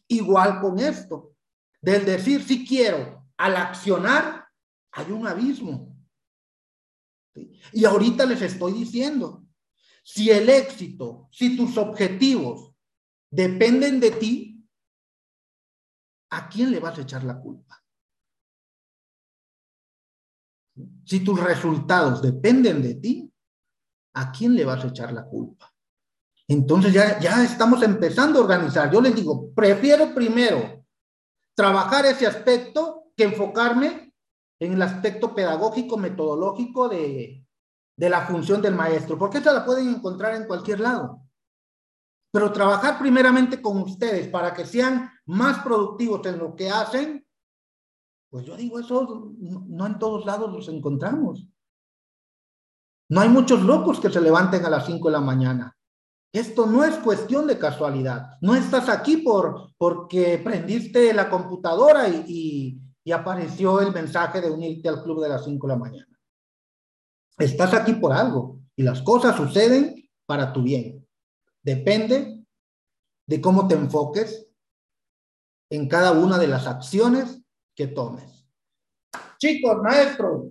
Igual 0.06 0.60
con 0.60 0.78
esto, 0.78 1.34
del 1.80 2.06
decir 2.06 2.44
si 2.44 2.64
quiero 2.64 3.26
al 3.36 3.56
accionar, 3.56 4.46
hay 4.92 5.10
un 5.10 5.26
abismo. 5.26 5.96
Y 7.72 7.84
ahorita 7.84 8.24
les 8.26 8.42
estoy 8.42 8.74
diciendo, 8.74 9.44
si 10.04 10.30
el 10.30 10.48
éxito, 10.48 11.28
si 11.32 11.56
tus 11.56 11.76
objetivos 11.78 12.72
dependen 13.28 13.98
de 13.98 14.10
ti, 14.12 14.68
¿a 16.30 16.48
quién 16.48 16.70
le 16.70 16.78
vas 16.78 16.96
a 16.96 17.02
echar 17.02 17.24
la 17.24 17.40
culpa? 17.40 17.79
Si 21.10 21.24
tus 21.24 21.42
resultados 21.42 22.22
dependen 22.22 22.80
de 22.80 22.94
ti, 22.94 23.34
¿a 24.14 24.30
quién 24.30 24.54
le 24.54 24.64
vas 24.64 24.84
a 24.84 24.86
echar 24.86 25.12
la 25.12 25.24
culpa? 25.24 25.74
Entonces 26.46 26.92
ya, 26.92 27.18
ya 27.18 27.42
estamos 27.42 27.82
empezando 27.82 28.38
a 28.38 28.42
organizar. 28.42 28.92
Yo 28.92 29.00
les 29.00 29.16
digo, 29.16 29.52
prefiero 29.52 30.14
primero 30.14 30.84
trabajar 31.56 32.06
ese 32.06 32.28
aspecto 32.28 33.10
que 33.16 33.24
enfocarme 33.24 34.14
en 34.60 34.74
el 34.74 34.82
aspecto 34.82 35.34
pedagógico, 35.34 35.96
metodológico 35.96 36.88
de, 36.88 37.44
de 37.96 38.08
la 38.08 38.24
función 38.28 38.62
del 38.62 38.76
maestro, 38.76 39.18
porque 39.18 39.38
esa 39.38 39.52
la 39.52 39.64
pueden 39.64 39.88
encontrar 39.88 40.36
en 40.36 40.46
cualquier 40.46 40.78
lado. 40.78 41.22
Pero 42.32 42.52
trabajar 42.52 43.00
primeramente 43.00 43.60
con 43.60 43.78
ustedes 43.78 44.28
para 44.28 44.54
que 44.54 44.64
sean 44.64 45.10
más 45.26 45.58
productivos 45.64 46.24
en 46.26 46.38
lo 46.38 46.54
que 46.54 46.70
hacen, 46.70 47.26
pues 48.30 48.46
yo 48.46 48.56
digo, 48.56 48.78
eso 48.78 49.34
no 49.38 49.86
en 49.86 49.98
todos 49.98 50.24
lados 50.24 50.52
los 50.52 50.68
encontramos. 50.68 51.46
No 53.08 53.20
hay 53.20 53.28
muchos 53.28 53.62
locos 53.62 53.98
que 53.98 54.08
se 54.08 54.20
levanten 54.20 54.64
a 54.64 54.70
las 54.70 54.86
5 54.86 55.08
de 55.08 55.12
la 55.12 55.20
mañana. 55.20 55.76
Esto 56.32 56.64
no 56.66 56.84
es 56.84 56.94
cuestión 56.98 57.48
de 57.48 57.58
casualidad. 57.58 58.38
No 58.40 58.54
estás 58.54 58.88
aquí 58.88 59.16
por, 59.16 59.74
porque 59.76 60.40
prendiste 60.42 61.12
la 61.12 61.28
computadora 61.28 62.08
y, 62.08 62.80
y 63.02 63.12
apareció 63.12 63.80
el 63.80 63.92
mensaje 63.92 64.40
de 64.40 64.48
unirte 64.48 64.88
al 64.88 65.02
club 65.02 65.20
de 65.22 65.28
las 65.28 65.44
5 65.44 65.66
de 65.66 65.72
la 65.72 65.78
mañana. 65.78 66.20
Estás 67.36 67.74
aquí 67.74 67.94
por 67.94 68.12
algo 68.12 68.60
y 68.76 68.84
las 68.84 69.02
cosas 69.02 69.36
suceden 69.36 70.08
para 70.24 70.52
tu 70.52 70.62
bien. 70.62 71.04
Depende 71.64 72.44
de 73.26 73.40
cómo 73.40 73.66
te 73.66 73.74
enfoques 73.74 74.46
en 75.68 75.88
cada 75.88 76.12
una 76.12 76.38
de 76.38 76.46
las 76.46 76.68
acciones 76.68 77.39
que 77.80 77.86
tomes. 77.86 78.46
Chicos, 79.38 79.78
maestros, 79.82 80.48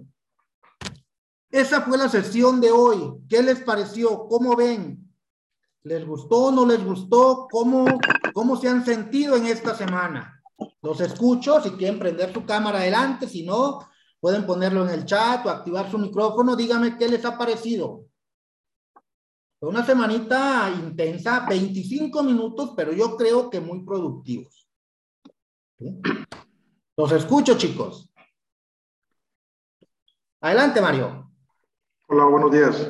esa 1.51 1.81
fue 1.83 1.95
la 1.95 2.09
sesión 2.09 2.59
de 2.59 2.71
hoy. 2.71 3.21
¿Qué 3.29 3.43
les 3.43 3.59
pareció? 3.61 4.27
¿Cómo 4.27 4.55
ven? 4.55 5.07
¿Les 5.83 6.07
gustó 6.07 6.51
no 6.51 6.65
les 6.65 6.83
gustó? 6.83 7.47
¿Cómo, 7.51 7.85
¿Cómo 8.33 8.57
se 8.57 8.67
han 8.67 8.83
sentido 8.83 9.35
en 9.35 9.45
esta 9.45 9.75
semana? 9.75 10.41
Los 10.81 11.01
escucho, 11.01 11.61
si 11.61 11.69
quieren 11.71 11.99
prender 11.99 12.33
su 12.33 12.45
cámara 12.45 12.79
adelante, 12.79 13.27
si 13.27 13.45
no, 13.45 13.87
Pueden 14.19 14.45
ponerlo 14.45 14.83
en 14.83 14.89
el 14.89 15.05
chat 15.05 15.45
o 15.45 15.49
activar 15.49 15.89
su 15.89 15.97
micrófono. 15.97 16.57
Dígame 16.57 16.97
qué 16.97 17.07
les 17.07 17.23
ha 17.23 17.37
parecido. 17.37 18.03
Fue 19.57 19.69
una 19.69 19.85
semanita 19.85 20.69
intensa, 20.77 21.45
25 21.47 22.21
minutos, 22.23 22.73
pero 22.75 22.91
yo 22.91 23.15
creo 23.15 23.49
que 23.49 23.61
muy 23.61 23.85
productivos. 23.85 24.67
Los 26.99 27.13
escucho, 27.13 27.57
chicos. 27.57 28.13
Adelante, 30.41 30.81
Mario. 30.81 31.31
Hola, 32.09 32.25
buenos 32.25 32.51
días. 32.51 32.89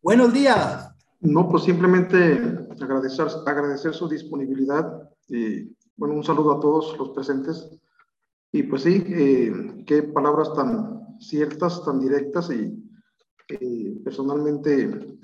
Buenos 0.00 0.32
días. 0.32 0.90
No, 1.20 1.50
pues 1.50 1.64
simplemente 1.64 2.66
agradecer, 2.80 3.26
agradecer 3.46 3.92
su 3.92 4.08
disponibilidad 4.08 5.06
y, 5.28 5.76
bueno, 5.96 6.14
un 6.14 6.24
saludo 6.24 6.52
a 6.52 6.60
todos 6.60 6.96
los 6.96 7.10
presentes. 7.10 7.78
Y 8.52 8.62
pues 8.62 8.84
sí, 8.84 9.04
eh, 9.06 9.84
qué 9.86 10.04
palabras 10.04 10.54
tan 10.54 11.18
ciertas, 11.20 11.84
tan 11.84 12.00
directas 12.00 12.50
y 12.52 12.72
eh, 13.50 14.00
personalmente 14.02 15.18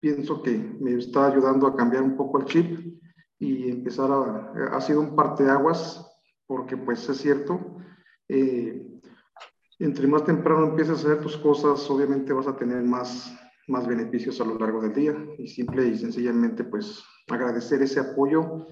pienso 0.00 0.42
que 0.42 0.56
me 0.80 0.94
está 0.94 1.26
ayudando 1.26 1.66
a 1.66 1.76
cambiar 1.76 2.02
un 2.02 2.16
poco 2.16 2.38
el 2.38 2.46
chip 2.46 2.98
y 3.38 3.70
empezar 3.70 4.10
a, 4.10 4.74
ha 4.74 4.80
sido 4.80 5.00
un 5.00 5.14
parteaguas 5.14 6.10
porque 6.46 6.76
pues 6.76 7.08
es 7.08 7.18
cierto, 7.18 7.78
eh, 8.28 9.00
entre 9.78 10.06
más 10.06 10.24
temprano 10.24 10.66
empieces 10.66 11.04
a 11.04 11.08
hacer 11.08 11.20
tus 11.20 11.36
cosas, 11.36 11.88
obviamente 11.90 12.32
vas 12.32 12.46
a 12.46 12.56
tener 12.56 12.82
más, 12.82 13.34
más 13.68 13.86
beneficios 13.86 14.40
a 14.40 14.44
lo 14.44 14.58
largo 14.58 14.80
del 14.80 14.94
día 14.94 15.16
y 15.38 15.48
simple 15.48 15.86
y 15.86 15.98
sencillamente 15.98 16.64
pues 16.64 17.02
agradecer 17.28 17.82
ese 17.82 18.00
apoyo 18.00 18.66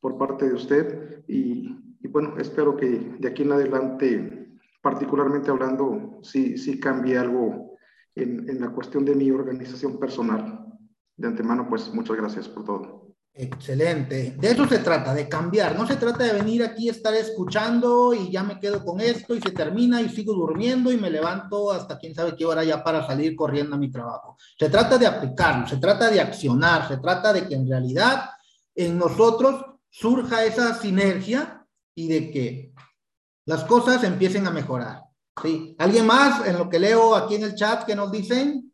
por 0.00 0.18
parte 0.18 0.48
de 0.48 0.54
usted 0.54 1.24
y 1.28 1.90
bueno, 2.10 2.34
espero 2.38 2.76
que 2.76 3.16
de 3.18 3.28
aquí 3.28 3.42
en 3.42 3.52
adelante, 3.52 4.56
particularmente 4.82 5.50
hablando, 5.50 6.18
sí, 6.22 6.58
sí 6.58 6.80
cambie 6.80 7.18
algo 7.18 7.76
en, 8.14 8.48
en 8.48 8.60
la 8.60 8.70
cuestión 8.70 9.04
de 9.04 9.14
mi 9.14 9.30
organización 9.30 9.98
personal. 9.98 10.66
De 11.16 11.28
antemano, 11.28 11.68
pues 11.68 11.92
muchas 11.92 12.16
gracias 12.16 12.48
por 12.48 12.64
todo. 12.64 12.99
Excelente. 13.32 14.34
De 14.36 14.50
eso 14.50 14.66
se 14.66 14.78
trata, 14.78 15.14
de 15.14 15.28
cambiar. 15.28 15.76
No 15.76 15.86
se 15.86 15.96
trata 15.96 16.24
de 16.24 16.32
venir 16.32 16.62
aquí 16.62 16.88
estar 16.88 17.14
escuchando 17.14 18.12
y 18.12 18.30
ya 18.30 18.42
me 18.42 18.58
quedo 18.58 18.84
con 18.84 19.00
esto 19.00 19.34
y 19.34 19.40
se 19.40 19.52
termina 19.52 20.02
y 20.02 20.08
sigo 20.08 20.34
durmiendo 20.34 20.92
y 20.92 20.96
me 20.96 21.10
levanto 21.10 21.70
hasta 21.70 21.96
quién 21.96 22.14
sabe 22.14 22.34
qué 22.36 22.44
hora 22.44 22.64
ya 22.64 22.82
para 22.82 23.06
salir 23.06 23.36
corriendo 23.36 23.76
a 23.76 23.78
mi 23.78 23.90
trabajo. 23.90 24.36
Se 24.58 24.68
trata 24.68 24.98
de 24.98 25.06
aplicarlo, 25.06 25.66
se 25.66 25.76
trata 25.76 26.10
de 26.10 26.20
accionar, 26.20 26.88
se 26.88 26.98
trata 26.98 27.32
de 27.32 27.46
que 27.46 27.54
en 27.54 27.68
realidad 27.68 28.30
en 28.74 28.98
nosotros 28.98 29.64
surja 29.88 30.44
esa 30.44 30.74
sinergia 30.74 31.66
y 31.94 32.08
de 32.08 32.30
que 32.30 32.72
las 33.46 33.64
cosas 33.64 34.02
empiecen 34.04 34.46
a 34.46 34.50
mejorar. 34.50 35.02
¿sí? 35.42 35.74
¿Alguien 35.78 36.06
más 36.06 36.46
en 36.46 36.58
lo 36.58 36.68
que 36.68 36.78
leo 36.78 37.14
aquí 37.14 37.36
en 37.36 37.44
el 37.44 37.54
chat 37.54 37.84
que 37.84 37.94
nos 37.94 38.10
dicen? 38.10 38.69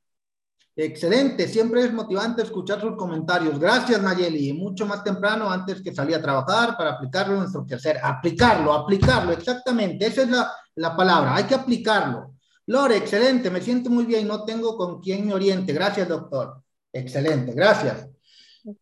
Excelente, 0.78 1.48
siempre 1.48 1.84
es 1.84 1.92
motivante 1.92 2.42
escuchar 2.42 2.78
sus 2.78 2.96
comentarios. 2.96 3.58
Gracias, 3.58 4.02
Nayeli. 4.02 4.52
Mucho 4.52 4.84
más 4.84 5.02
temprano, 5.02 5.50
antes 5.50 5.80
que 5.80 5.94
salir 5.94 6.16
a 6.16 6.20
trabajar, 6.20 6.76
para 6.76 6.90
aplicarlo 6.90 7.32
en 7.32 7.40
nuestro 7.40 7.64
quehacer. 7.64 7.98
Aplicarlo, 8.02 8.74
aplicarlo, 8.74 9.32
exactamente. 9.32 10.06
Esa 10.06 10.22
es 10.22 10.30
la, 10.30 10.52
la 10.74 10.94
palabra. 10.94 11.34
Hay 11.34 11.44
que 11.44 11.54
aplicarlo. 11.54 12.34
Lore, 12.66 12.98
excelente, 12.98 13.50
me 13.50 13.62
siento 13.62 13.88
muy 13.88 14.04
bien. 14.04 14.28
No 14.28 14.44
tengo 14.44 14.76
con 14.76 15.00
quién 15.00 15.26
me 15.26 15.32
oriente. 15.32 15.72
Gracias, 15.72 16.06
doctor. 16.08 16.62
Excelente, 16.92 17.52
gracias. 17.52 18.08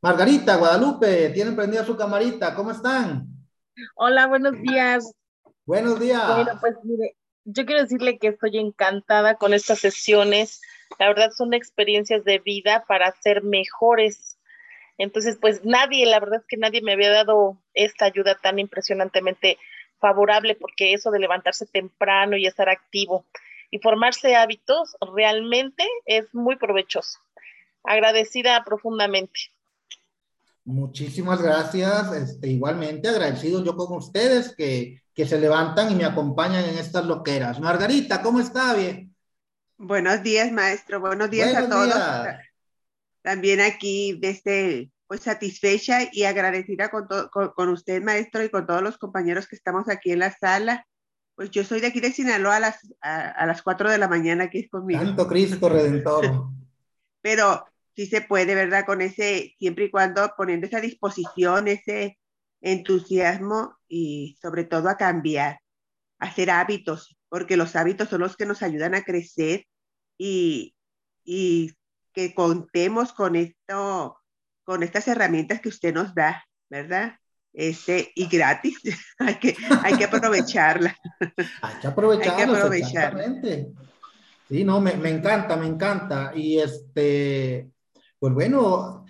Margarita, 0.03 0.57
Guadalupe, 0.57 1.31
tienen 1.31 1.55
prendida 1.55 1.85
su 1.85 1.97
camarita. 1.97 2.57
¿Cómo 2.57 2.73
están? 2.73 3.29
Hola, 3.95 4.27
buenos 4.27 4.61
días. 4.61 5.13
Buenos 5.65 6.01
días. 6.01 6.27
Bueno, 6.27 6.59
pues 6.61 6.75
mire, 6.83 7.17
yo 7.45 7.65
quiero 7.65 7.83
decirle 7.83 8.19
que 8.19 8.29
estoy 8.29 8.59
encantada 8.59 9.37
con 9.37 9.55
estas 9.55 9.79
sesiones. 9.79 10.61
La 10.99 11.09
verdad 11.09 11.31
son 11.31 11.55
experiencias 11.55 12.25
de 12.25 12.39
vida 12.39 12.85
para 12.87 13.13
ser 13.21 13.43
mejores. 13.43 14.39
Entonces, 14.99 15.39
pues 15.41 15.65
nadie, 15.65 16.07
la 16.07 16.21
verdad 16.21 16.41
es 16.41 16.47
que 16.47 16.57
nadie 16.57 16.83
me 16.83 16.93
había 16.93 17.11
dado 17.11 17.59
esta 17.75 18.07
ayuda 18.07 18.37
tan 18.41 18.59
impresionantemente 18.59 19.59
favorable 19.99 20.55
porque 20.55 20.93
eso 20.93 21.11
de 21.11 21.19
levantarse 21.19 21.67
temprano 21.67 22.37
y 22.37 22.47
estar 22.47 22.69
activo 22.69 23.25
y 23.71 23.79
formarse 23.79 24.37
hábitos 24.37 24.97
realmente 25.15 25.85
es 26.05 26.33
muy 26.35 26.57
provechoso. 26.57 27.19
Agradecida 27.83 28.63
profundamente. 28.65 29.41
Muchísimas 30.65 31.43
gracias. 31.43 32.13
Este, 32.13 32.49
igualmente 32.49 33.09
agradecido 33.09 33.65
yo 33.65 33.77
con 33.77 33.97
ustedes 33.97 34.55
que, 34.55 35.03
que 35.13 35.27
se 35.27 35.39
levantan 35.39 35.91
y 35.91 35.95
me 35.95 36.05
acompañan 36.05 36.65
en 36.65 36.79
estas 36.79 37.05
loqueras. 37.05 37.61
Margarita, 37.61 38.23
¿cómo 38.23 38.41
está? 38.41 38.75
Bien. 38.75 39.14
Buenos 39.77 40.23
días, 40.23 40.53
maestro. 40.53 41.01
Buenos 41.01 41.31
días 41.31 41.55
a 41.55 41.69
todos. 41.69 41.95
También 43.23 43.61
aquí 43.61 44.19
desde 44.21 44.91
pues 45.07 45.23
satisfecha 45.23 46.09
y 46.13 46.25
agradecida 46.25 46.91
con, 46.91 47.07
con, 47.29 47.69
usted, 47.69 48.03
maestro, 48.03 48.43
y 48.43 48.51
con 48.51 48.67
todos 48.67 48.83
los 48.83 48.99
compañeros 48.99 49.47
que 49.47 49.57
estamos 49.57 49.89
aquí 49.89 50.13
en 50.13 50.21
la 50.21 50.33
sala. 50.33 50.87
Pues 51.35 51.51
yo 51.51 51.65
soy 51.65 51.81
de 51.81 51.89
aquí 51.89 52.01
de 52.01 52.13
Sinaloa 52.13 52.57
a 52.57 52.61
las, 52.61 52.79
a, 53.01 53.31
a 53.31 53.47
las 53.47 53.63
4 53.63 53.91
de 53.91 53.99
la 53.99 54.09
mañana, 54.09 54.45
aquí 54.45 54.61
es 54.61 54.71
conmigo. 54.71 55.01
Santo 55.01 55.27
Cristo 55.27 55.69
Redentor. 55.69 56.49
Pero 57.21 57.67
sí 57.95 58.07
se 58.07 58.23
puede, 58.23 58.55
¿verdad? 58.55 58.85
Con 58.87 59.03
ese, 59.03 59.55
siempre 59.59 59.87
y 59.87 59.91
cuando 59.91 60.33
poniendo 60.37 60.67
esa 60.67 60.81
disposición, 60.81 61.69
ese 61.69 62.19
entusiasmo 62.61 63.77
y 63.89 64.39
sobre 64.41 64.65
todo 64.65 64.89
a 64.89 64.97
cambiar, 64.97 65.61
a 66.19 66.27
hacer 66.27 66.51
hábitos, 66.51 67.17
porque 67.35 67.57
los 67.57 67.75
hábitos 67.75 68.09
son 68.11 68.21
los 68.21 68.37
que 68.37 68.47
nos 68.47 68.63
ayudan 68.63 68.95
a 68.95 69.03
crecer 69.03 69.67
y, 70.17 70.77
y 71.25 71.73
que 72.13 72.33
contemos 72.33 73.13
con 73.13 73.35
esto, 73.35 74.17
con 74.63 74.85
estas 74.85 75.09
herramientas 75.09 75.61
que 75.61 75.69
usted 75.69 75.93
nos 75.93 76.15
da, 76.15 76.45
¿verdad? 76.71 77.19
Este, 77.53 78.13
y 78.15 78.29
gratis, 78.29 78.79
hay 79.19 79.35
que, 79.41 79.57
hay 79.83 79.97
que 79.97 80.05
aprovecharla. 80.05 80.97
Hay 81.63 81.81
que 81.81 81.89
aprovecharla. 81.89 82.39
hay 82.39 82.47
que 82.47 82.53
aprovecharla. 82.53 83.43
Sí, 84.49 84.63
no, 84.63 84.81
me, 84.81 84.95
me, 84.95 85.11
encanta, 85.11 85.57
me 85.57 85.67
encanta. 85.67 86.31
Y 86.37 86.61
este, 86.61 87.69
pues 88.21 88.33
bueno, 88.33 89.04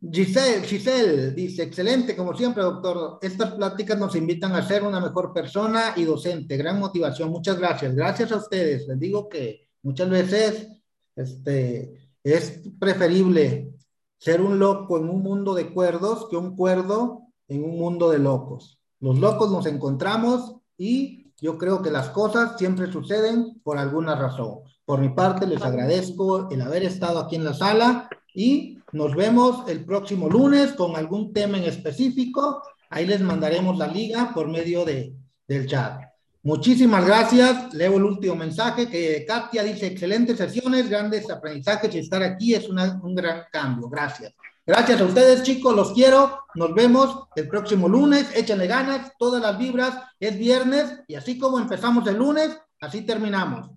Giselle, 0.00 0.66
Giselle 0.66 1.32
dice, 1.32 1.62
excelente, 1.62 2.16
como 2.16 2.34
siempre, 2.34 2.62
doctor. 2.62 3.18
Estas 3.20 3.52
pláticas 3.52 3.98
nos 3.98 4.16
invitan 4.16 4.54
a 4.54 4.66
ser 4.66 4.82
una 4.82 4.98
mejor 4.98 5.32
persona 5.32 5.92
y 5.96 6.04
docente. 6.04 6.56
Gran 6.56 6.80
motivación. 6.80 7.30
Muchas 7.30 7.58
gracias. 7.58 7.94
Gracias 7.94 8.32
a 8.32 8.36
ustedes. 8.36 8.88
Les 8.88 8.98
digo 8.98 9.28
que 9.28 9.68
muchas 9.82 10.08
veces 10.08 10.68
este, 11.14 12.12
es 12.24 12.62
preferible 12.78 13.74
ser 14.18 14.40
un 14.40 14.58
loco 14.58 14.98
en 14.98 15.08
un 15.08 15.22
mundo 15.22 15.54
de 15.54 15.72
cuerdos 15.72 16.28
que 16.30 16.36
un 16.36 16.56
cuerdo 16.56 17.22
en 17.48 17.64
un 17.64 17.78
mundo 17.78 18.10
de 18.10 18.18
locos. 18.18 18.78
Los 19.00 19.18
locos 19.18 19.50
nos 19.50 19.66
encontramos 19.66 20.56
y 20.78 21.32
yo 21.40 21.58
creo 21.58 21.82
que 21.82 21.90
las 21.90 22.10
cosas 22.10 22.56
siempre 22.58 22.90
suceden 22.90 23.60
por 23.62 23.78
alguna 23.78 24.14
razón. 24.14 24.60
Por 24.84 25.00
mi 25.00 25.10
parte, 25.10 25.46
les 25.46 25.62
agradezco 25.62 26.50
el 26.50 26.60
haber 26.60 26.84
estado 26.84 27.18
aquí 27.18 27.36
en 27.36 27.44
la 27.44 27.54
sala 27.54 28.08
y 28.34 28.78
nos 28.92 29.14
vemos 29.14 29.68
el 29.68 29.84
próximo 29.84 30.28
lunes 30.28 30.72
con 30.72 30.96
algún 30.96 31.32
tema 31.32 31.58
en 31.58 31.64
específico. 31.64 32.62
Ahí 32.90 33.06
les 33.06 33.20
mandaremos 33.20 33.78
la 33.78 33.86
liga 33.86 34.32
por 34.34 34.48
medio 34.48 34.84
de, 34.84 35.14
del 35.46 35.66
chat. 35.66 36.00
Muchísimas 36.42 37.04
gracias. 37.04 37.72
Leo 37.74 37.96
el 37.96 38.04
último 38.04 38.34
mensaje 38.34 38.88
que 38.88 39.24
Katia 39.26 39.62
dice, 39.62 39.88
excelentes 39.88 40.38
sesiones, 40.38 40.88
grandes 40.88 41.30
aprendizajes 41.30 41.94
y 41.94 41.98
estar 41.98 42.22
aquí 42.22 42.54
es 42.54 42.68
un 42.68 43.14
gran 43.14 43.42
cambio. 43.52 43.88
Gracias. 43.88 44.32
Gracias 44.66 45.00
a 45.00 45.04
ustedes, 45.04 45.42
chicos, 45.42 45.74
los 45.74 45.92
quiero. 45.92 46.44
Nos 46.54 46.74
vemos 46.74 47.24
el 47.36 47.48
próximo 47.48 47.88
lunes. 47.88 48.30
Échenle 48.34 48.66
ganas, 48.66 49.12
todas 49.18 49.42
las 49.42 49.58
vibras. 49.58 49.98
Es 50.18 50.38
viernes 50.38 51.00
y 51.06 51.14
así 51.14 51.38
como 51.38 51.58
empezamos 51.58 52.06
el 52.06 52.16
lunes, 52.16 52.56
así 52.80 53.02
terminamos. 53.02 53.70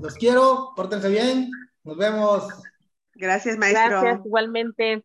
Los 0.00 0.14
quiero, 0.14 0.72
pórtense 0.74 1.08
bien. 1.08 1.50
Nos 1.84 1.96
vemos. 1.96 2.44
Gracias, 3.14 3.56
maestro. 3.58 4.02
Gracias, 4.02 4.24
igualmente. 4.24 5.04